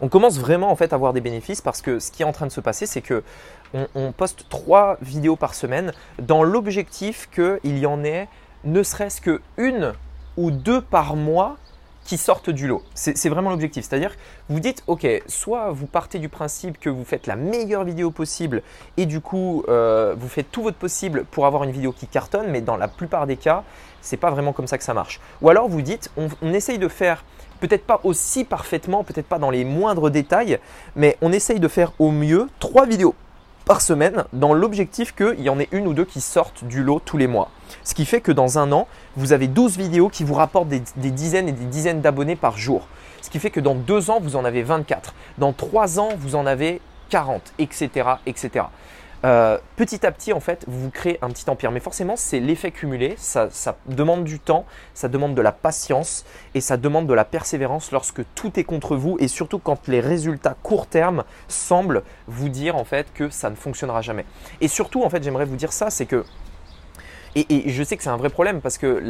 On 0.00 0.08
commence 0.08 0.38
vraiment 0.38 0.70
en 0.70 0.76
fait 0.76 0.92
à 0.92 0.96
avoir 0.96 1.12
des 1.12 1.20
bénéfices 1.20 1.60
parce 1.60 1.82
que 1.82 1.98
ce 1.98 2.10
qui 2.10 2.22
est 2.22 2.26
en 2.26 2.32
train 2.32 2.46
de 2.46 2.52
se 2.52 2.60
passer, 2.60 2.86
c'est 2.86 3.02
que 3.02 3.22
on, 3.94 4.12
poste 4.12 4.46
trois 4.48 4.96
vidéos 5.00 5.36
par 5.36 5.54
semaine 5.54 5.92
dans 6.20 6.42
l'objectif 6.42 7.28
qu'il 7.32 7.78
y 7.78 7.86
en 7.86 8.02
ait 8.02 8.28
ne 8.64 8.82
serait-ce 8.82 9.20
que 9.20 9.40
une 9.56 9.92
ou 10.36 10.50
deux 10.50 10.80
par 10.80 11.16
mois 11.16 11.56
qui 12.04 12.16
sortent 12.16 12.50
du 12.50 12.66
lot. 12.66 12.82
C'est 12.94 13.28
vraiment 13.28 13.50
l'objectif. 13.50 13.86
C'est-à-dire, 13.86 14.16
vous 14.48 14.58
dites, 14.58 14.82
OK, 14.88 15.06
soit 15.28 15.70
vous 15.70 15.86
partez 15.86 16.18
du 16.18 16.28
principe 16.28 16.80
que 16.80 16.90
vous 16.90 17.04
faites 17.04 17.28
la 17.28 17.36
meilleure 17.36 17.84
vidéo 17.84 18.10
possible 18.10 18.62
et 18.96 19.06
du 19.06 19.20
coup, 19.20 19.62
euh, 19.68 20.14
vous 20.18 20.28
faites 20.28 20.50
tout 20.50 20.62
votre 20.62 20.78
possible 20.78 21.24
pour 21.30 21.46
avoir 21.46 21.62
une 21.62 21.70
vidéo 21.70 21.92
qui 21.92 22.08
cartonne, 22.08 22.50
mais 22.50 22.62
dans 22.62 22.76
la 22.76 22.88
plupart 22.88 23.28
des 23.28 23.36
cas, 23.36 23.62
c'est 24.00 24.16
pas 24.16 24.30
vraiment 24.30 24.52
comme 24.52 24.66
ça 24.66 24.76
que 24.76 24.82
ça 24.82 24.94
marche. 24.94 25.20
Ou 25.42 25.50
alors 25.50 25.68
vous 25.68 25.82
dites, 25.82 26.10
on 26.16 26.52
essaye 26.52 26.78
de 26.78 26.88
faire 26.88 27.22
peut-être 27.60 27.84
pas 27.84 28.00
aussi 28.04 28.44
parfaitement, 28.44 29.04
peut-être 29.04 29.26
pas 29.26 29.38
dans 29.38 29.50
les 29.50 29.64
moindres 29.64 30.10
détails, 30.10 30.58
mais 30.96 31.16
on 31.20 31.32
essaye 31.32 31.60
de 31.60 31.68
faire 31.68 31.92
au 31.98 32.10
mieux 32.10 32.48
trois 32.58 32.86
vidéos 32.86 33.14
par 33.64 33.80
semaine 33.80 34.24
dans 34.32 34.52
l'objectif 34.52 35.14
qu'il 35.14 35.40
y 35.40 35.48
en 35.48 35.60
ait 35.60 35.68
une 35.70 35.86
ou 35.86 35.94
deux 35.94 36.04
qui 36.04 36.20
sortent 36.20 36.64
du 36.64 36.82
lot 36.82 37.00
tous 37.04 37.16
les 37.16 37.26
mois. 37.26 37.50
Ce 37.84 37.94
qui 37.94 38.04
fait 38.04 38.20
que 38.20 38.32
dans 38.32 38.58
un 38.58 38.72
an, 38.72 38.88
vous 39.16 39.32
avez 39.32 39.46
12 39.46 39.76
vidéos 39.76 40.08
qui 40.08 40.24
vous 40.24 40.34
rapportent 40.34 40.68
des, 40.68 40.82
dizaines 40.96 41.48
et 41.48 41.52
des 41.52 41.66
dizaines 41.66 42.00
d'abonnés 42.00 42.36
par 42.36 42.58
jour. 42.58 42.88
Ce 43.22 43.30
qui 43.30 43.38
fait 43.38 43.50
que 43.50 43.60
dans 43.60 43.74
deux 43.74 44.10
ans, 44.10 44.18
vous 44.20 44.34
en 44.34 44.44
avez 44.44 44.62
24. 44.62 45.14
Dans 45.38 45.52
trois 45.52 46.00
ans, 46.00 46.08
vous 46.18 46.34
en 46.34 46.46
avez 46.46 46.80
40, 47.10 47.52
etc. 47.58 48.08
etc. 48.26 48.64
Euh, 49.24 49.58
petit 49.76 50.06
à 50.06 50.12
petit, 50.12 50.32
en 50.32 50.40
fait, 50.40 50.64
vous 50.66 50.90
créez 50.90 51.18
un 51.22 51.28
petit 51.28 51.48
empire. 51.50 51.70
Mais 51.70 51.80
forcément, 51.80 52.16
c'est 52.16 52.40
l'effet 52.40 52.70
cumulé. 52.70 53.14
Ça, 53.18 53.48
demande 53.86 54.24
du 54.24 54.38
temps, 54.38 54.64
ça 54.94 55.08
demande 55.08 55.34
de 55.34 55.42
la 55.42 55.52
patience 55.52 56.24
et 56.54 56.60
ça 56.60 56.76
demande 56.76 57.06
de 57.06 57.14
la 57.14 57.24
persévérance 57.24 57.92
lorsque 57.92 58.22
tout 58.34 58.58
est 58.58 58.64
contre 58.64 58.96
vous 58.96 59.16
et 59.20 59.28
surtout 59.28 59.58
quand 59.58 59.88
les 59.88 60.00
résultats 60.00 60.56
court 60.62 60.86
terme 60.86 61.24
semblent 61.48 62.02
vous 62.26 62.48
dire 62.48 62.76
en 62.76 62.84
fait 62.84 63.12
que 63.12 63.30
ça 63.30 63.50
ne 63.50 63.56
fonctionnera 63.56 64.00
jamais. 64.00 64.24
Et 64.60 64.68
surtout, 64.68 65.02
en 65.02 65.10
fait, 65.10 65.22
j'aimerais 65.22 65.44
vous 65.44 65.56
dire 65.56 65.72
ça, 65.72 65.90
c'est 65.90 66.06
que 66.06 66.24
et, 67.34 67.70
je 67.70 67.82
sais 67.82 67.96
que 67.96 68.02
c'est 68.02 68.10
un 68.10 68.16
vrai 68.16 68.30
problème 68.30 68.60
parce 68.60 68.78
que 68.78 69.02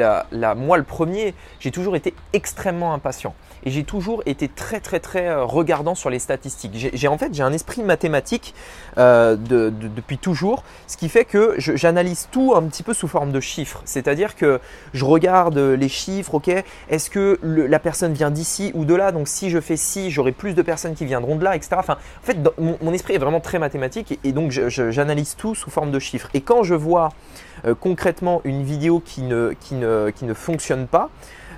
moi, 0.54 0.76
le 0.76 0.84
premier, 0.84 1.34
j'ai 1.58 1.70
toujours 1.70 1.96
été 1.96 2.14
extrêmement 2.32 2.92
impatient 2.92 3.34
et 3.64 3.70
j'ai 3.70 3.84
toujours 3.84 4.22
été 4.26 4.48
très 4.48 4.80
très 4.80 5.00
très 5.00 5.28
euh, 5.28 5.44
regardant 5.44 5.94
sur 5.94 6.10
les 6.10 6.18
statistiques. 6.18 6.72
J'ai 6.92 7.08
en 7.08 7.18
fait 7.18 7.34
j'ai 7.34 7.42
un 7.42 7.52
esprit 7.52 7.82
mathématique 7.82 8.54
euh, 8.98 9.36
depuis 9.36 10.18
toujours, 10.18 10.64
ce 10.86 10.96
qui 10.96 11.08
fait 11.08 11.24
que 11.24 11.54
j'analyse 11.58 12.28
tout 12.30 12.54
un 12.56 12.62
petit 12.62 12.82
peu 12.82 12.94
sous 12.94 13.08
forme 13.08 13.32
de 13.32 13.40
chiffres. 13.40 13.82
C'est-à-dire 13.84 14.36
que 14.36 14.60
je 14.92 15.04
regarde 15.04 15.58
les 15.58 15.88
chiffres, 15.88 16.34
ok, 16.34 16.50
est-ce 16.88 17.10
que 17.10 17.38
la 17.42 17.78
personne 17.78 18.12
vient 18.12 18.30
d'ici 18.30 18.72
ou 18.74 18.84
de 18.84 18.94
là? 18.94 19.12
Donc 19.12 19.28
si 19.28 19.50
je 19.50 19.60
fais 19.60 19.76
ci, 19.76 20.10
j'aurai 20.10 20.32
plus 20.32 20.54
de 20.54 20.62
personnes 20.62 20.94
qui 20.94 21.04
viendront 21.04 21.36
de 21.36 21.44
là, 21.44 21.56
etc. 21.56 21.76
Enfin, 21.78 21.96
en 22.22 22.26
fait, 22.26 22.38
mon, 22.58 22.92
esprit 22.92 23.14
est 23.14 23.18
vraiment 23.18 23.40
très 23.40 23.58
mathématique 23.58 24.18
et, 24.24 24.32
donc 24.32 24.50
j'analyse 24.50 25.36
tout 25.36 25.54
sous 25.54 25.70
forme 25.70 25.90
de 25.90 25.98
chiffres. 25.98 26.28
Et 26.34 26.40
quand 26.40 26.62
je 26.62 26.74
vois 26.74 27.10
euh, 27.10 27.49
concrètement 27.80 28.40
une 28.44 28.62
vidéo 28.62 29.02
qui 29.04 29.22
ne, 29.22 30.34
fonctionne 30.34 30.86
pas, 30.86 31.10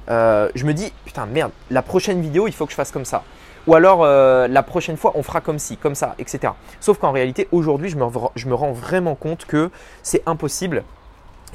euh, 0.09 0.49
je 0.55 0.65
me 0.65 0.75
dis, 0.75 0.93
putain, 1.05 1.27
merde, 1.27 1.53
la 1.71 1.83
prochaine 1.83 2.21
vidéo, 2.21 2.47
il 2.47 2.53
faut 2.53 2.67
que 2.67 2.73
je 2.73 2.77
fasse 2.77 2.91
comme 2.91 3.05
ça. 3.05 3.23
Ou 3.67 3.75
alors, 3.75 4.03
euh, 4.03 4.49
la 4.49 4.63
prochaine 4.63 4.97
fois, 4.97 5.13
on 5.15 5.23
fera 5.23 5.41
comme 5.41 5.59
ci, 5.59 5.77
comme 5.77 5.95
ça, 5.95 6.15
etc. 6.19 6.53
Sauf 6.81 6.99
qu'en 6.99 7.13
réalité, 7.13 7.49
aujourd'hui, 7.53 7.89
je 7.89 7.97
me, 7.97 8.55
rends 8.55 8.73
vraiment 8.73 9.15
compte 9.15 9.45
que 9.45 9.71
c'est 10.03 10.23
impossible 10.27 10.83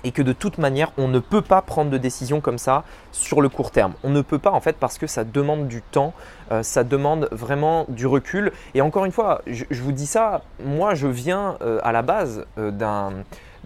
et 0.04 0.12
que 0.12 0.22
de 0.22 0.32
toute 0.32 0.58
manière, 0.58 0.92
on 0.98 1.10
ne 1.10 1.20
peut 1.20 1.42
pas 1.42 1.62
prendre 1.62 1.90
de 1.90 1.98
décision 1.98 2.40
comme 2.40 2.60
ça 2.60 2.86
sur 3.12 3.42
le 3.42 3.50
court 3.50 3.72
terme. 3.72 3.94
On 4.04 4.10
ne 4.10 4.22
peut 4.22 4.38
pas 4.38 4.52
en 4.52 4.62
fait 4.62 4.78
parce 4.78 4.98
que 4.98 5.08
ça 5.08 5.24
demande 5.24 5.68
du 5.68 5.82
temps, 5.82 6.14
euh, 6.52 6.64
ça 6.64 6.84
demande 6.86 7.28
vraiment 7.32 7.86
du 7.90 8.06
recul. 8.06 8.54
Et 8.74 8.82
encore 8.82 9.04
une 9.04 9.12
fois, 9.12 9.42
je, 9.48 9.66
vous 9.82 9.92
dis 9.92 10.06
ça, 10.06 10.44
moi 10.64 10.94
je 10.94 11.08
viens 11.08 11.58
à 11.84 11.92
la 11.92 12.04
base 12.04 12.46
d'un 12.58 13.12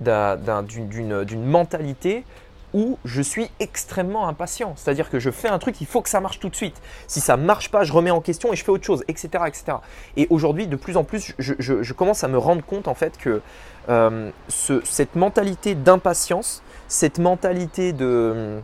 d'une 0.02 1.46
mentalité 1.46 2.26
où 2.74 2.98
je 3.04 3.22
suis 3.22 3.50
extrêmement 3.60 4.28
impatient. 4.28 4.74
C'est-à-dire 4.78 5.10
que 5.10 5.20
je 5.20 5.30
fais 5.30 5.50
un 5.50 5.60
truc, 5.60 5.82
il 5.82 5.88
faut 5.88 6.02
que 6.02 6.10
ça 6.10 6.22
marche 6.22 6.40
tout 6.40 6.50
de 6.50 6.56
suite. 6.56 6.82
Si 7.08 7.20
ça 7.20 7.38
ne 7.38 7.44
marche 7.44 7.70
pas, 7.70 7.84
je 7.84 7.92
remets 7.92 8.12
en 8.12 8.22
question 8.22 8.54
et 8.54 8.56
je 8.56 8.64
fais 8.64 8.72
autre 8.72 8.86
chose, 8.86 9.04
etc. 9.08 9.44
etc. 9.48 9.78
Et 10.16 10.28
aujourd'hui, 10.30 10.68
de 10.68 10.76
plus 10.76 10.98
en 10.98 11.04
plus, 11.04 11.34
je, 11.38 11.94
commence 11.94 12.24
à 12.24 12.28
me 12.28 12.38
rendre 12.38 12.64
compte 12.64 12.88
en 12.88 12.96
fait 12.96 13.18
que 13.18 13.42
euh, 13.90 14.32
cette 14.48 15.16
mentalité 15.16 15.76
d'impatience, 15.76 16.64
cette 16.88 17.20
mentalité 17.20 17.94
de 17.94 18.62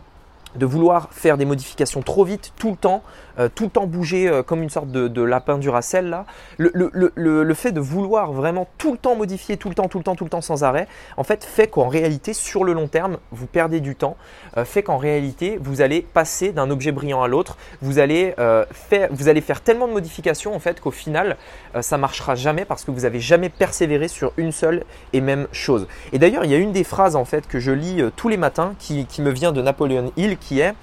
de 0.56 0.66
vouloir 0.66 1.08
faire 1.10 1.36
des 1.36 1.44
modifications 1.44 2.02
trop 2.02 2.24
vite, 2.24 2.52
tout 2.56 2.70
le 2.70 2.76
temps, 2.76 3.02
euh, 3.38 3.48
tout 3.54 3.64
le 3.64 3.70
temps 3.70 3.86
bouger 3.86 4.28
euh, 4.28 4.42
comme 4.42 4.62
une 4.62 4.70
sorte 4.70 4.88
de, 4.90 5.22
lapin 5.22 5.58
du 5.58 5.68
racel 5.68 6.08
là. 6.08 6.24
Le, 6.58 7.54
fait 7.54 7.72
de 7.72 7.80
vouloir 7.80 8.32
vraiment 8.32 8.68
tout 8.78 8.92
le 8.92 8.98
temps 8.98 9.16
modifier, 9.16 9.56
tout 9.56 9.68
le 9.68 9.74
temps, 9.74 9.88
tout 9.88 9.98
le 9.98 10.04
temps, 10.04 10.14
tout 10.14 10.24
le 10.24 10.30
temps 10.30 10.40
sans 10.40 10.64
arrêt, 10.64 10.86
en 11.16 11.24
fait, 11.24 11.44
fait 11.44 11.66
qu'en 11.66 11.88
réalité, 11.88 12.32
sur 12.32 12.64
le 12.64 12.72
long 12.72 12.88
terme, 12.88 13.18
vous 13.32 13.46
perdez 13.46 13.80
du 13.80 13.96
temps, 13.96 14.16
euh, 14.56 14.64
fait 14.64 14.82
qu'en 14.82 14.96
réalité, 14.96 15.58
vous 15.60 15.80
allez 15.80 16.02
passer 16.02 16.52
d'un 16.52 16.70
objet 16.70 16.92
brillant 16.92 17.22
à 17.22 17.28
l'autre, 17.28 17.56
vous, 17.82 17.98
allez 17.98 18.34
faire, 18.72 19.60
tellement 19.62 19.88
de 19.88 19.92
modifications 19.92 20.54
en 20.54 20.58
fait 20.58 20.80
qu'au 20.80 20.90
final, 20.90 21.36
ça 21.80 21.98
marchera 21.98 22.34
jamais 22.34 22.64
parce 22.64 22.84
que 22.84 22.90
vous 22.90 23.00
n'avez 23.00 23.20
jamais 23.20 23.48
persévéré 23.48 24.08
sur 24.08 24.32
une 24.36 24.52
seule 24.52 24.84
et 25.12 25.20
même 25.20 25.48
chose. 25.52 25.86
Et 26.12 26.18
d'ailleurs, 26.18 26.44
il 26.44 26.50
y 26.50 26.54
a 26.54 26.58
une 26.58 26.72
des 26.72 26.84
phrases 26.84 27.16
en 27.16 27.24
fait 27.24 27.46
que 27.46 27.58
je 27.58 27.72
lis 27.72 28.02
tous 28.16 28.28
les 28.28 28.36
matins 28.36 28.74
qui, 28.78 29.06
qui 29.06 29.22
me 29.22 29.30
vient 29.30 29.52
de 29.52 29.62
Napoleon 29.62 30.12
Hill 30.16 30.37
qui 30.40 30.60
est 30.60 30.74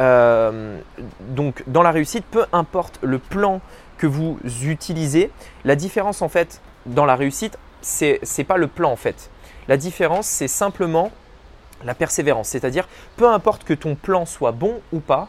euh, 0.00 0.80
donc 1.20 1.62
dans 1.66 1.82
la 1.82 1.92
réussite, 1.92 2.24
peu 2.24 2.44
importe 2.52 2.98
le 3.02 3.18
plan 3.18 3.60
que 3.96 4.06
vous 4.06 4.38
utilisez, 4.64 5.30
la 5.64 5.76
différence 5.76 6.22
en 6.22 6.28
fait 6.28 6.60
dans 6.86 7.04
la 7.04 7.16
réussite, 7.16 7.58
c'est 7.80 8.20
n'est 8.38 8.44
pas 8.44 8.56
le 8.56 8.66
plan 8.66 8.90
en 8.90 8.96
fait. 8.96 9.30
La 9.68 9.76
différence, 9.76 10.26
c'est 10.26 10.48
simplement 10.48 11.10
la 11.84 11.94
persévérance. 11.94 12.48
C'est-à-dire, 12.48 12.88
peu 13.16 13.28
importe 13.28 13.64
que 13.64 13.74
ton 13.74 13.94
plan 13.94 14.26
soit 14.26 14.52
bon 14.52 14.80
ou 14.92 15.00
pas, 15.00 15.28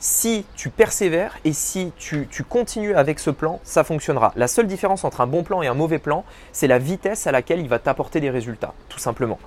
si 0.00 0.46
tu 0.54 0.70
persévères 0.70 1.36
et 1.44 1.52
si 1.52 1.92
tu, 1.96 2.28
tu, 2.30 2.44
continues 2.44 2.94
avec 2.94 3.18
ce 3.18 3.30
plan, 3.30 3.58
ça 3.64 3.82
fonctionnera. 3.82 4.32
La 4.36 4.46
seule 4.46 4.68
différence 4.68 5.02
entre 5.02 5.20
un 5.20 5.26
bon 5.26 5.42
plan 5.42 5.60
et 5.60 5.66
un 5.66 5.74
mauvais 5.74 5.98
plan, 5.98 6.24
c'est 6.52 6.68
la 6.68 6.78
vitesse 6.78 7.26
à 7.26 7.32
laquelle 7.32 7.58
il 7.58 7.68
va 7.68 7.80
t'apporter 7.80 8.20
des 8.20 8.30
résultats, 8.30 8.74
tout 8.88 9.00
simplement. 9.00 9.38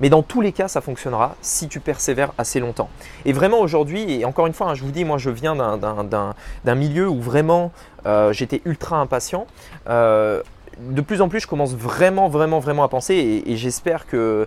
Mais 0.00 0.08
dans 0.08 0.22
tous 0.22 0.40
les 0.40 0.52
cas, 0.52 0.68
ça 0.68 0.80
fonctionnera 0.80 1.36
si 1.42 1.68
tu 1.68 1.80
persévères 1.80 2.32
assez 2.38 2.60
longtemps. 2.60 2.88
Et 3.24 3.32
vraiment 3.32 3.60
aujourd'hui, 3.60 4.12
et 4.12 4.24
encore 4.24 4.46
une 4.46 4.52
fois, 4.52 4.68
hein, 4.68 4.74
je 4.74 4.82
vous 4.82 4.90
dis, 4.90 5.04
moi 5.04 5.18
je 5.18 5.30
viens 5.30 5.54
d'un 5.56 6.74
milieu 6.74 7.08
où 7.08 7.20
vraiment 7.20 7.72
euh, 8.06 8.32
j'étais 8.32 8.62
ultra 8.64 8.96
impatient. 8.96 9.46
Euh, 9.88 10.42
de 10.78 11.00
plus 11.02 11.20
en 11.20 11.28
plus, 11.28 11.40
je 11.40 11.46
commence 11.46 11.74
vraiment, 11.74 12.28
vraiment, 12.28 12.58
vraiment 12.58 12.84
à 12.84 12.88
penser 12.88 13.42
et, 13.46 13.56
j'espère 13.56 14.06
que 14.06 14.46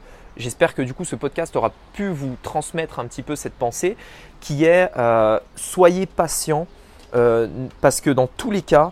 du 0.82 0.94
coup 0.94 1.06
ce 1.06 1.16
podcast 1.16 1.56
aura 1.56 1.72
pu 1.94 2.10
vous 2.10 2.36
transmettre 2.42 3.00
un 3.00 3.06
petit 3.06 3.22
peu 3.22 3.36
cette 3.36 3.54
pensée 3.54 3.96
qui 4.40 4.66
est 4.66 4.90
euh, 4.98 5.40
soyez 5.56 6.08
patient 6.08 6.66
parce 7.82 8.02
que 8.02 8.10
dans 8.10 8.28
tous 8.28 8.52
les 8.52 8.62
cas, 8.62 8.92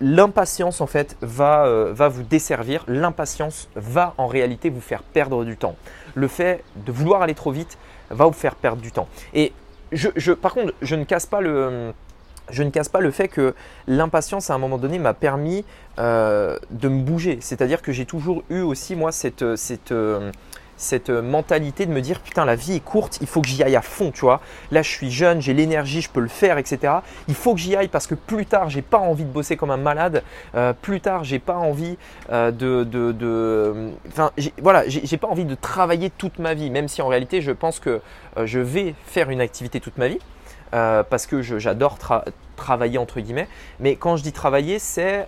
l'impatience 0.00 0.80
en 0.80 0.86
fait 0.86 1.16
va, 1.20 1.64
euh, 1.66 1.92
va 1.92 2.08
vous 2.08 2.22
desservir, 2.22 2.84
l'impatience 2.88 3.68
va 3.74 4.14
en 4.18 4.26
réalité 4.26 4.70
vous 4.70 4.80
faire 4.80 5.02
perdre 5.02 5.44
du 5.44 5.56
temps. 5.56 5.76
Le 6.14 6.28
fait 6.28 6.64
de 6.76 6.92
vouloir 6.92 7.22
aller 7.22 7.34
trop 7.34 7.50
vite 7.50 7.78
va 8.10 8.26
vous 8.26 8.32
faire 8.32 8.54
perdre 8.54 8.82
du 8.82 8.92
temps. 8.92 9.08
Et 9.34 9.52
je, 9.92 10.32
par 10.32 10.54
contre, 10.54 10.74
je 10.82 10.94
ne 10.94 11.04
casse 11.04 11.26
pas 11.26 11.40
le, 11.40 11.92
je 12.50 12.62
ne 12.62 12.70
casse 12.70 12.88
pas 12.88 13.00
le 13.00 13.10
fait 13.10 13.28
que 13.28 13.54
l'impatience 13.86 14.50
à 14.50 14.54
un 14.54 14.58
moment 14.58 14.78
donné 14.78 14.98
m'a 14.98 15.14
permis 15.14 15.64
euh, 15.98 16.58
de 16.70 16.88
me 16.88 17.02
bouger. 17.02 17.38
C'est-à-dire 17.40 17.82
que 17.82 17.92
j'ai 17.92 18.06
toujours 18.06 18.42
eu 18.50 18.60
aussi 18.60 18.96
moi 18.96 19.12
cette, 19.12 19.56
cette 19.56 19.92
euh, 19.92 20.30
cette 20.80 21.10
euh, 21.10 21.22
mentalité 21.22 21.86
de 21.86 21.92
me 21.92 22.00
dire 22.00 22.20
putain 22.20 22.44
la 22.44 22.56
vie 22.56 22.76
est 22.76 22.84
courte, 22.84 23.18
il 23.20 23.26
faut 23.26 23.40
que 23.40 23.48
j'y 23.48 23.62
aille 23.62 23.76
à 23.76 23.82
fond, 23.82 24.10
tu 24.10 24.22
vois. 24.22 24.40
Là 24.70 24.82
je 24.82 24.90
suis 24.90 25.10
jeune, 25.10 25.40
j'ai 25.40 25.54
l'énergie, 25.54 26.00
je 26.00 26.10
peux 26.10 26.20
le 26.20 26.28
faire, 26.28 26.58
etc. 26.58 26.94
Il 27.28 27.34
faut 27.34 27.54
que 27.54 27.60
j'y 27.60 27.76
aille 27.76 27.88
parce 27.88 28.06
que 28.06 28.14
plus 28.14 28.46
tard 28.46 28.70
j'ai 28.70 28.82
pas 28.82 28.98
envie 28.98 29.24
de 29.24 29.30
bosser 29.30 29.56
comme 29.56 29.70
un 29.70 29.76
malade, 29.76 30.22
euh, 30.54 30.72
plus 30.72 31.00
tard 31.00 31.24
j'ai 31.24 31.38
pas 31.38 31.56
envie 31.56 31.98
euh, 32.32 32.50
de, 32.50 32.84
de, 32.84 33.90
enfin 34.08 34.30
voilà, 34.60 34.84
j'ai 34.88 35.16
pas 35.18 35.28
envie 35.28 35.44
de 35.44 35.54
travailler 35.54 36.10
toute 36.10 36.38
ma 36.38 36.54
vie, 36.54 36.70
même 36.70 36.88
si 36.88 37.02
en 37.02 37.08
réalité 37.08 37.42
je 37.42 37.52
pense 37.52 37.78
que 37.78 38.00
je 38.42 38.58
vais 38.58 38.94
faire 39.06 39.30
une 39.30 39.40
activité 39.40 39.80
toute 39.80 39.98
ma 39.98 40.08
vie. 40.08 40.18
parce 40.70 41.26
que 41.26 41.42
j'adore 41.42 41.98
travailler 42.56 42.98
entre 42.98 43.20
guillemets, 43.20 43.48
mais 43.80 43.96
quand 43.96 44.16
je 44.16 44.22
dis 44.22 44.32
travailler, 44.32 44.78
c'est 44.78 45.26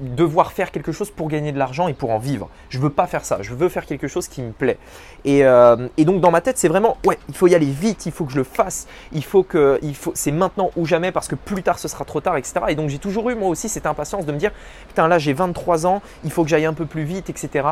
devoir 0.00 0.52
faire 0.52 0.70
quelque 0.70 0.92
chose 0.92 1.10
pour 1.10 1.28
gagner 1.28 1.52
de 1.52 1.58
l'argent 1.58 1.88
et 1.88 1.94
pour 1.94 2.10
en 2.10 2.18
vivre. 2.18 2.48
Je 2.68 2.78
veux 2.78 2.90
pas 2.90 3.06
faire 3.06 3.24
ça. 3.24 3.38
Je 3.42 3.54
veux 3.54 3.68
faire 3.68 3.86
quelque 3.86 4.08
chose 4.08 4.28
qui 4.28 4.42
me 4.42 4.52
plaît. 4.52 4.78
Et, 5.24 5.44
euh, 5.44 5.88
donc 5.98 6.20
dans 6.20 6.30
ma 6.30 6.40
tête, 6.40 6.58
c'est 6.58 6.68
vraiment 6.68 6.96
ouais, 7.04 7.18
il 7.28 7.34
faut 7.34 7.46
y 7.46 7.54
aller 7.54 7.70
vite, 7.70 8.06
il 8.06 8.12
faut 8.12 8.24
que 8.24 8.32
je 8.32 8.38
le 8.38 8.44
fasse, 8.44 8.88
il 9.12 9.24
faut 9.24 9.42
que, 9.42 9.78
c'est 10.14 10.32
maintenant 10.32 10.70
ou 10.76 10.86
jamais 10.86 11.12
parce 11.12 11.28
que 11.28 11.34
plus 11.34 11.62
tard 11.62 11.78
ce 11.78 11.88
sera 11.88 12.04
trop 12.04 12.20
tard, 12.20 12.36
etc. 12.36 12.54
Et 12.68 12.74
donc 12.74 12.88
j'ai 12.88 12.98
toujours 12.98 13.30
eu 13.30 13.34
moi 13.34 13.48
aussi 13.48 13.68
cette 13.68 13.86
impatience 13.86 14.26
de 14.26 14.32
me 14.32 14.38
dire 14.38 14.50
putain 14.88 15.06
là 15.08 15.18
j'ai 15.18 15.32
23 15.32 15.86
ans, 15.86 16.02
il 16.24 16.30
faut 16.30 16.42
que 16.42 16.48
j'aille 16.48 16.64
un 16.64 16.74
peu 16.74 16.86
plus 16.86 17.04
vite, 17.04 17.30
etc. 17.30 17.68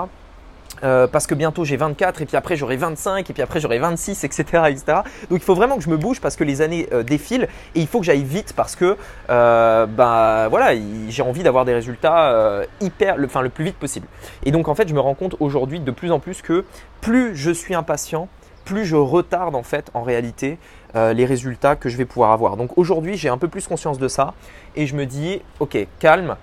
Euh, 0.85 1.07
parce 1.07 1.27
que 1.27 1.35
bientôt 1.35 1.65
j'ai 1.65 1.77
24 1.77 2.23
et 2.23 2.27
puis 2.27 2.37
après 2.37 2.57
j'aurai 2.57 2.77
25 2.77 3.29
et 3.29 3.33
puis 3.33 3.43
après 3.43 3.61
j'aurai 3.61 3.79
26 3.79 4.25
etc., 4.25 4.45
etc. 4.69 4.85
Donc 5.31 5.41
il 5.41 5.41
faut 5.41 5.55
vraiment 5.55 5.77
que 5.77 5.83
je 5.83 5.91
me 5.91 5.97
bouge 5.97 6.21
parce 6.21 6.37
que 6.37 6.45
les 6.45 6.63
années 6.63 6.89
euh, 6.93 7.03
défilent 7.03 7.49
et 7.75 7.81
il 7.81 7.87
faut 7.87 8.01
que 8.01 8.07
j'aille 8.07 8.23
vite 8.23 8.53
parce 8.55 8.77
que 8.77 8.97
euh, 9.31 9.87
bah 9.87 10.49
voilà 10.49 10.79
j'ai 11.09 11.23
envie 11.23 11.43
d'avoir 11.43 11.65
des 11.65 11.75
résultats 11.75 12.63
hyper, 12.81 13.17
le, 13.17 13.27
plus 13.49 13.65
vite 13.65 13.77
possible. 13.77 14.07
Et 14.45 14.53
donc 14.53 14.69
en 14.69 14.75
fait 14.75 14.89
je 14.89 14.95
me 14.95 15.01
rends 15.01 15.15
compte 15.15 15.37
aujourd'hui 15.41 15.81
de 15.81 15.91
plus 15.91 16.13
en 16.13 16.21
plus 16.21 16.43
que 16.43 16.65
plus 17.01 17.35
je 17.35 17.51
suis 17.51 17.75
impatient, 17.75 18.29
plus 18.65 18.85
je 18.85 18.97
retarde 18.97 19.55
en 19.55 19.63
fait 19.63 19.91
en 19.95 20.03
réalité 20.03 20.59
les 20.95 21.25
résultats 21.25 21.77
que 21.77 21.89
je 21.89 21.97
vais 21.97 22.05
pouvoir 22.05 22.33
avoir. 22.33 22.57
Donc 22.57 22.77
aujourd'hui 22.77 23.17
j'ai 23.17 23.29
un 23.29 23.39
peu 23.39 23.49
plus 23.49 23.67
conscience 23.67 23.99
de 23.99 24.09
ça 24.09 24.35
et 24.77 24.87
je 24.87 24.95
me 24.95 25.07
dis 25.07 25.41
ok 25.61 25.79
calme, 25.99 26.37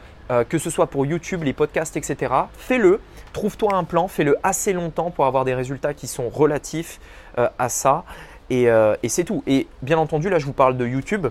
que 0.49 0.57
ce 0.57 0.69
soit 0.69 0.87
pour 0.87 1.05
YouTube, 1.05 1.43
les 1.43 1.53
podcasts, 1.53 1.97
etc. 1.97 2.33
Fais-le 2.57 2.99
trouve-toi 3.35 3.75
un 3.75 3.83
plan, 3.83 4.07
fais-le 4.07 4.37
assez 4.43 4.71
longtemps 4.71 5.11
pour 5.11 5.25
avoir 5.25 5.43
des 5.43 5.53
résultats 5.53 5.93
qui 5.93 6.07
sont 6.07 6.29
relatifs 6.29 7.01
euh, 7.37 7.49
à 7.59 7.67
ça. 7.67 8.05
Euh, 8.51 8.95
et, 9.03 9.09
c'est 9.09 9.25
tout. 9.25 9.43
Et 9.45 9.67
bien 9.81 9.97
entendu, 9.97 10.29
là, 10.29 10.39
je 10.39 10.45
vous 10.45 10.53
parle 10.53 10.77
de 10.77 10.87
YouTube 10.87 11.27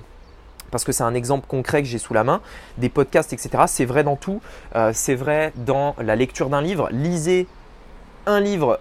parce 0.70 0.84
que 0.84 0.92
c'est 0.92 1.02
un 1.02 1.14
exemple 1.14 1.46
concret 1.46 1.82
que 1.82 1.88
j'ai 1.88 1.98
sous 1.98 2.12
la 2.12 2.22
main, 2.22 2.42
des 2.76 2.90
podcasts, 2.90 3.32
etc. 3.32 3.64
C'est 3.68 3.86
vrai 3.86 4.04
dans 4.04 4.16
tout. 4.16 4.42
Euh, 4.76 4.90
c'est 4.92 5.14
vrai 5.14 5.52
dans 5.56 5.96
la 5.98 6.14
lecture 6.14 6.50
d'un 6.50 6.60
livre. 6.60 6.88
Lisez 6.92 7.46
un 8.26 8.40
livre, 8.40 8.80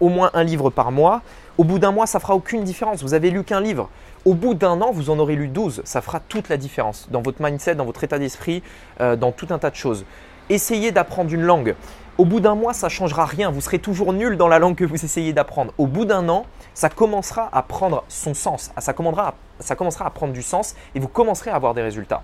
au 0.00 0.08
moins 0.08 0.30
un 0.34 0.44
livre 0.44 0.70
par 0.70 0.90
mois. 0.90 1.22
Au 1.58 1.64
bout 1.64 1.80
d'un 1.80 1.90
mois, 1.90 2.06
ça 2.06 2.20
fera 2.20 2.34
aucune 2.34 2.62
différence. 2.62 3.02
Vous 3.02 3.14
avez 3.14 3.30
lu 3.30 3.42
qu'un 3.42 3.60
livre. 3.60 3.90
Au 4.24 4.34
bout 4.34 4.54
d'un 4.54 4.80
an, 4.80 4.92
vous 4.92 5.10
en 5.10 5.18
aurez 5.18 5.34
lu 5.34 5.48
12. 5.48 5.82
Ça 5.84 6.00
fera 6.00 6.20
toute 6.20 6.48
la 6.48 6.56
différence 6.56 7.08
dans 7.10 7.20
votre 7.20 7.42
mindset, 7.42 7.74
dans 7.74 7.84
votre 7.84 8.04
état 8.04 8.18
d'esprit, 8.20 8.62
dans 9.00 9.32
tout 9.32 9.48
un 9.50 9.58
tas 9.58 9.70
de 9.70 9.74
choses. 9.74 10.04
Essayez 10.50 10.92
d'apprendre 10.92 11.34
une 11.34 11.42
langue. 11.42 11.74
Au 12.16 12.24
bout 12.24 12.38
d'un 12.38 12.54
mois, 12.54 12.74
ça 12.74 12.86
ne 12.86 12.90
changera 12.90 13.26
rien. 13.26 13.50
Vous 13.50 13.60
serez 13.60 13.80
toujours 13.80 14.12
nul 14.12 14.36
dans 14.36 14.48
la 14.48 14.60
langue 14.60 14.76
que 14.76 14.84
vous 14.84 15.04
essayez 15.04 15.32
d'apprendre. 15.32 15.72
Au 15.78 15.86
bout 15.86 16.04
d'un 16.04 16.28
an, 16.28 16.46
ça 16.74 16.88
commencera 16.88 17.48
à 17.52 17.62
prendre 17.62 18.04
son 18.08 18.34
sens. 18.34 18.70
Ça 18.78 18.92
commencera 18.92 19.34
à 19.58 20.10
prendre 20.10 20.32
du 20.32 20.42
sens 20.42 20.76
et 20.94 21.00
vous 21.00 21.08
commencerez 21.08 21.50
à 21.50 21.56
avoir 21.56 21.74
des 21.74 21.82
résultats. 21.82 22.22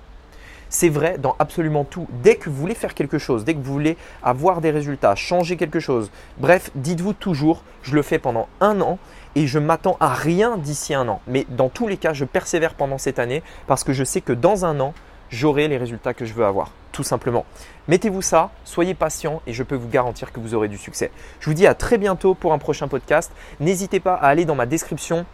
C'est 0.75 0.89
vrai 0.89 1.19
dans 1.19 1.37
absolument 1.39 1.85
tout. 1.85 2.09
Dès 2.25 2.35
que 2.35 2.51
vous 2.51 2.57
voulez 2.57 2.75
faire 2.75 2.95
quelque 2.95 3.17
chose, 3.17 3.45
dès 3.45 3.55
que 3.55 3.61
vous 3.61 3.73
voulez 3.73 3.97
avoir 4.25 4.61
des 4.61 4.73
résultats, 4.73 5.15
changer 5.15 5.57
quelque 5.57 5.79
chose, 5.79 6.11
bref, 6.39 6.73
dites-vous 6.75 7.13
toujours, 7.13 7.63
je 7.85 7.95
le 7.95 8.03
fais 8.03 8.19
pendant 8.19 8.49
un 8.61 8.81
an 8.81 8.99
et 9.37 9.47
je 9.47 9.61
m'attends 9.61 9.97
à 10.01 10.13
rien 10.13 10.59
d'ici 10.59 10.93
un 10.93 11.07
an. 11.07 11.21
Mais 11.29 11.47
dans 11.49 11.69
tous 11.69 11.87
les 11.87 11.97
cas, 11.97 12.13
je 12.13 12.25
persévère 12.25 12.75
pendant 12.75 12.99
cette 12.99 13.21
année 13.21 13.45
parce 13.69 13.85
que 13.85 13.93
je 13.93 14.03
sais 14.03 14.21
que 14.21 14.33
dans 14.33 14.65
un 14.65 14.81
an, 14.81 14.95
j'aurai 15.31 15.69
les 15.69 15.77
résultats 15.77 16.13
que 16.13 16.25
je 16.25 16.35
veux 16.35 16.45
avoir, 16.45 16.73
tout 16.91 17.05
simplement. 17.05 17.47
Mettez-vous 17.87 18.21
ça, 18.21 18.51
soyez 18.65 18.95
patient 18.95 19.43
et 19.47 19.53
je 19.53 19.63
peux 19.63 19.77
vous 19.77 19.89
garantir 19.89 20.33
que 20.33 20.41
vous 20.41 20.55
aurez 20.57 20.67
du 20.67 20.79
succès. 20.79 21.13
Je 21.39 21.51
vous 21.51 21.55
dis 21.55 21.69
à 21.69 21.75
très 21.75 21.99
bientôt 21.99 22.35
pour 22.35 22.53
un 22.53 22.59
prochain 22.59 22.89
podcast. 22.89 23.31
N'hésitez 23.61 24.01
pas 24.01 24.15
à 24.15 24.27
aller 24.27 24.45
dans 24.45 24.57
ma 24.57 24.67
description 24.67 25.25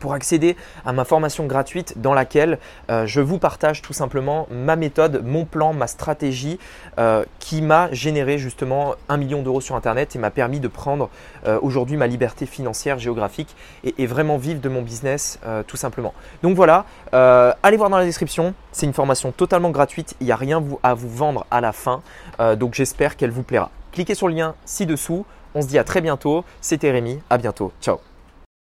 pour 0.00 0.14
accéder 0.14 0.56
à 0.84 0.92
ma 0.92 1.04
formation 1.04 1.46
gratuite 1.46 1.94
dans 2.00 2.14
laquelle 2.14 2.58
euh, 2.90 3.06
je 3.06 3.20
vous 3.20 3.38
partage 3.38 3.82
tout 3.82 3.92
simplement 3.92 4.46
ma 4.50 4.76
méthode, 4.76 5.22
mon 5.24 5.44
plan, 5.44 5.72
ma 5.72 5.86
stratégie 5.86 6.58
euh, 6.98 7.24
qui 7.38 7.62
m'a 7.62 7.92
généré 7.92 8.38
justement 8.38 8.94
un 9.08 9.16
million 9.16 9.42
d'euros 9.42 9.60
sur 9.60 9.74
Internet 9.74 10.16
et 10.16 10.18
m'a 10.18 10.30
permis 10.30 10.60
de 10.60 10.68
prendre 10.68 11.10
euh, 11.46 11.58
aujourd'hui 11.62 11.96
ma 11.96 12.06
liberté 12.06 12.46
financière, 12.46 12.98
géographique 12.98 13.54
et, 13.84 14.06
vraiment 14.06 14.36
vivre 14.36 14.60
de 14.60 14.68
mon 14.68 14.82
business 14.82 15.40
tout 15.66 15.76
simplement. 15.76 16.14
Donc 16.44 16.54
voilà, 16.54 16.84
allez 17.12 17.76
voir 17.76 17.90
dans 17.90 17.98
la 17.98 18.04
description, 18.04 18.54
c'est 18.70 18.86
une 18.86 18.92
formation 18.92 19.32
totalement 19.32 19.70
gratuite, 19.70 20.14
il 20.20 20.26
n'y 20.26 20.32
a 20.32 20.36
rien 20.36 20.62
à 20.84 20.94
vous 20.94 21.10
vendre 21.10 21.44
à 21.50 21.60
la 21.60 21.72
fin, 21.72 22.02
donc 22.56 22.74
j'espère 22.74 23.16
qu'elle 23.16 23.32
vous 23.32 23.42
plaira. 23.42 23.70
Cliquez 23.90 24.14
sur 24.14 24.28
le 24.28 24.34
lien 24.34 24.54
ci-dessous, 24.64 25.26
on 25.56 25.62
se 25.62 25.66
dit 25.66 25.78
à 25.78 25.84
très 25.84 26.00
bientôt, 26.00 26.44
c'était 26.60 26.92
Rémi, 26.92 27.18
à 27.30 27.38
bientôt, 27.38 27.72
ciao 27.80 27.98